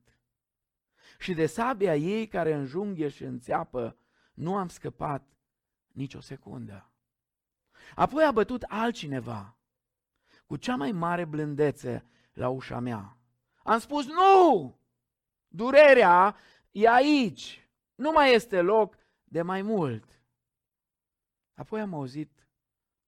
Și 1.19 1.34
de 1.34 1.45
sabia 1.45 1.95
ei 1.95 2.27
care 2.27 2.53
înjunghe 2.53 3.08
și 3.08 3.23
înțeapă, 3.23 3.97
nu 4.34 4.56
am 4.56 4.67
scăpat 4.67 5.27
nicio 5.88 6.19
secundă. 6.19 6.91
Apoi 7.95 8.23
a 8.23 8.32
bătut 8.32 8.62
altcineva 8.62 9.58
cu 10.45 10.56
cea 10.56 10.75
mai 10.75 10.91
mare 10.91 11.25
blândețe 11.25 12.06
la 12.34 12.49
ușa 12.49 12.79
mea. 12.79 13.17
Am 13.63 13.79
spus, 13.79 14.06
nu! 14.06 14.77
Durerea 15.47 16.36
e 16.71 16.89
aici. 16.89 17.69
Nu 17.95 18.12
mai 18.12 18.34
este 18.34 18.62
loc 18.62 18.97
de 19.23 19.41
mai 19.41 19.62
mult. 19.62 20.21
Apoi 21.53 21.82
am 21.82 21.93
auzit 21.93 22.47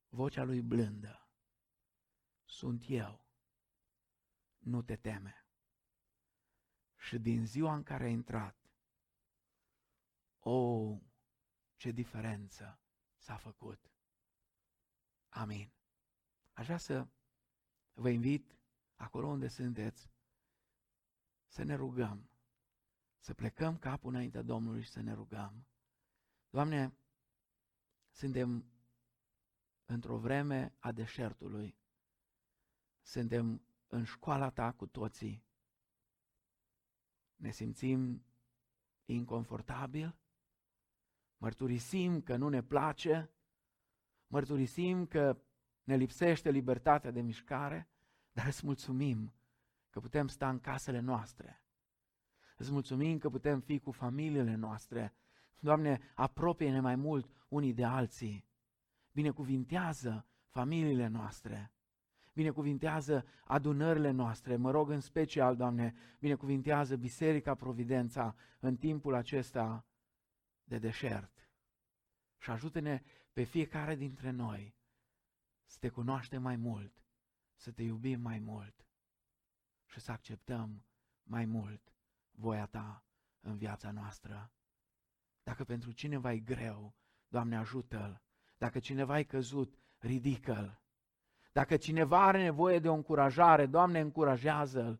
vocea 0.09 0.43
lui 0.43 0.61
blândă. 0.61 1.27
Sunt 2.45 2.83
eu. 2.87 3.24
Nu 4.65 4.81
te 4.81 4.95
teme. 4.95 5.45
Și 6.97 7.17
din 7.19 7.45
ziua 7.45 7.75
în 7.75 7.83
care 7.83 8.03
a 8.03 8.07
intrat, 8.07 8.55
o, 10.39 10.51
oh, 10.51 11.01
ce 11.75 11.91
diferență 11.91 12.79
s-a 13.17 13.37
făcut. 13.37 13.91
Amin. 15.29 15.71
Aș 16.53 16.65
vrea 16.65 16.77
să 16.77 17.07
vă 17.93 18.09
invit 18.09 18.57
acolo 18.95 19.27
unde 19.27 19.47
sunteți 19.47 20.09
să 21.47 21.63
ne 21.63 21.75
rugăm, 21.75 22.29
să 23.17 23.33
plecăm 23.33 23.77
capul 23.77 24.09
înaintea 24.09 24.41
Domnului 24.41 24.81
și 24.81 24.89
să 24.89 25.01
ne 25.01 25.13
rugăm. 25.13 25.67
Doamne, 26.49 26.97
suntem 28.11 28.65
într-o 29.85 30.17
vreme 30.17 30.75
a 30.79 30.91
deșertului, 30.91 31.77
suntem 33.01 33.65
în 33.95 34.03
școala 34.03 34.49
Ta 34.49 34.71
cu 34.71 34.85
toții, 34.85 35.43
ne 37.35 37.51
simțim 37.51 38.25
inconfortabil, 39.05 40.17
mărturisim 41.37 42.21
că 42.21 42.35
nu 42.35 42.49
ne 42.49 42.63
place, 42.63 43.31
mărturisim 44.27 45.05
că 45.05 45.41
ne 45.83 45.95
lipsește 45.95 46.49
libertatea 46.49 47.11
de 47.11 47.21
mișcare, 47.21 47.89
dar 48.31 48.45
îți 48.45 48.65
mulțumim 48.65 49.33
că 49.89 49.99
putem 49.99 50.27
sta 50.27 50.49
în 50.49 50.59
casele 50.59 50.99
noastre. 50.99 51.63
Îți 52.57 52.71
mulțumim 52.71 53.17
că 53.17 53.29
putem 53.29 53.59
fi 53.59 53.79
cu 53.79 53.91
familiile 53.91 54.55
noastre. 54.55 55.13
Doamne, 55.59 56.11
apropie-ne 56.15 56.79
mai 56.79 56.95
mult 56.95 57.29
unii 57.47 57.73
de 57.73 57.83
alții. 57.83 58.47
Binecuvintează 59.11 60.27
familiile 60.47 61.07
noastre. 61.07 61.74
Binecuvintează 62.35 63.25
adunările 63.43 64.11
noastre. 64.11 64.55
Mă 64.55 64.71
rog 64.71 64.89
în 64.89 64.99
special, 64.99 65.55
Doamne, 65.55 65.95
binecuvintează 66.19 66.95
Biserica 66.95 67.55
Providența 67.55 68.35
în 68.59 68.75
timpul 68.75 69.13
acesta 69.13 69.85
de 70.63 70.77
deșert. 70.77 71.49
Și 72.37 72.49
ajută-ne 72.49 73.01
pe 73.33 73.43
fiecare 73.43 73.95
dintre 73.95 74.29
noi 74.29 74.75
să 75.65 75.77
te 75.79 75.89
cunoaștem 75.89 76.41
mai 76.41 76.55
mult, 76.55 77.03
să 77.55 77.71
te 77.71 77.83
iubim 77.83 78.21
mai 78.21 78.39
mult 78.39 78.87
și 79.85 79.99
să 79.99 80.11
acceptăm 80.11 80.85
mai 81.23 81.45
mult 81.45 81.93
voia 82.31 82.65
Ta 82.65 83.03
în 83.39 83.57
viața 83.57 83.91
noastră. 83.91 84.51
Dacă 85.43 85.63
pentru 85.63 85.91
cineva 85.91 86.31
e 86.33 86.39
greu, 86.39 86.95
Doamne 87.27 87.57
ajută-l. 87.57 88.21
Dacă 88.57 88.79
cineva 88.79 89.19
e 89.19 89.23
căzut, 89.23 89.79
ridică-l. 89.97 90.84
Dacă 91.55 91.77
cineva 91.77 92.23
are 92.23 92.43
nevoie 92.43 92.79
de 92.79 92.89
o 92.89 92.93
încurajare, 92.93 93.65
Doamne, 93.65 93.99
încurajează-l. 93.99 94.99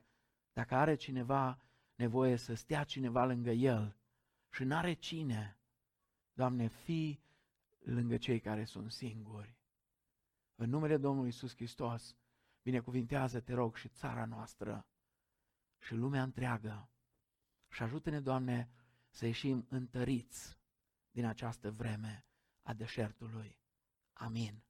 Dacă 0.53 0.75
are 0.75 0.95
cineva 0.95 1.59
nevoie 1.95 2.35
să 2.35 2.53
stea 2.53 2.83
cineva 2.83 3.25
lângă 3.25 3.49
el 3.49 3.97
și 4.51 4.63
n-are 4.63 4.93
cine, 4.93 5.57
Doamne, 6.33 6.67
fii 6.67 7.23
lângă 7.79 8.17
cei 8.17 8.39
care 8.39 8.65
sunt 8.65 8.91
singuri. 8.91 9.57
În 10.55 10.69
numele 10.69 10.97
Domnului 10.97 11.29
Isus 11.29 11.55
Hristos, 11.55 12.15
Binecuvintează, 12.61 13.39
te 13.39 13.53
rog, 13.53 13.75
și 13.75 13.87
țara 13.87 14.25
noastră 14.25 14.85
și 15.79 15.93
lumea 15.93 16.23
întreagă. 16.23 16.89
Și 17.69 17.83
ajută-ne, 17.83 18.19
Doamne, 18.19 18.69
să 19.09 19.25
ieșim 19.25 19.65
întăriți 19.69 20.59
din 21.11 21.25
această 21.25 21.71
vreme 21.71 22.25
a 22.61 22.73
deșertului. 22.73 23.59
Amin. 24.13 24.65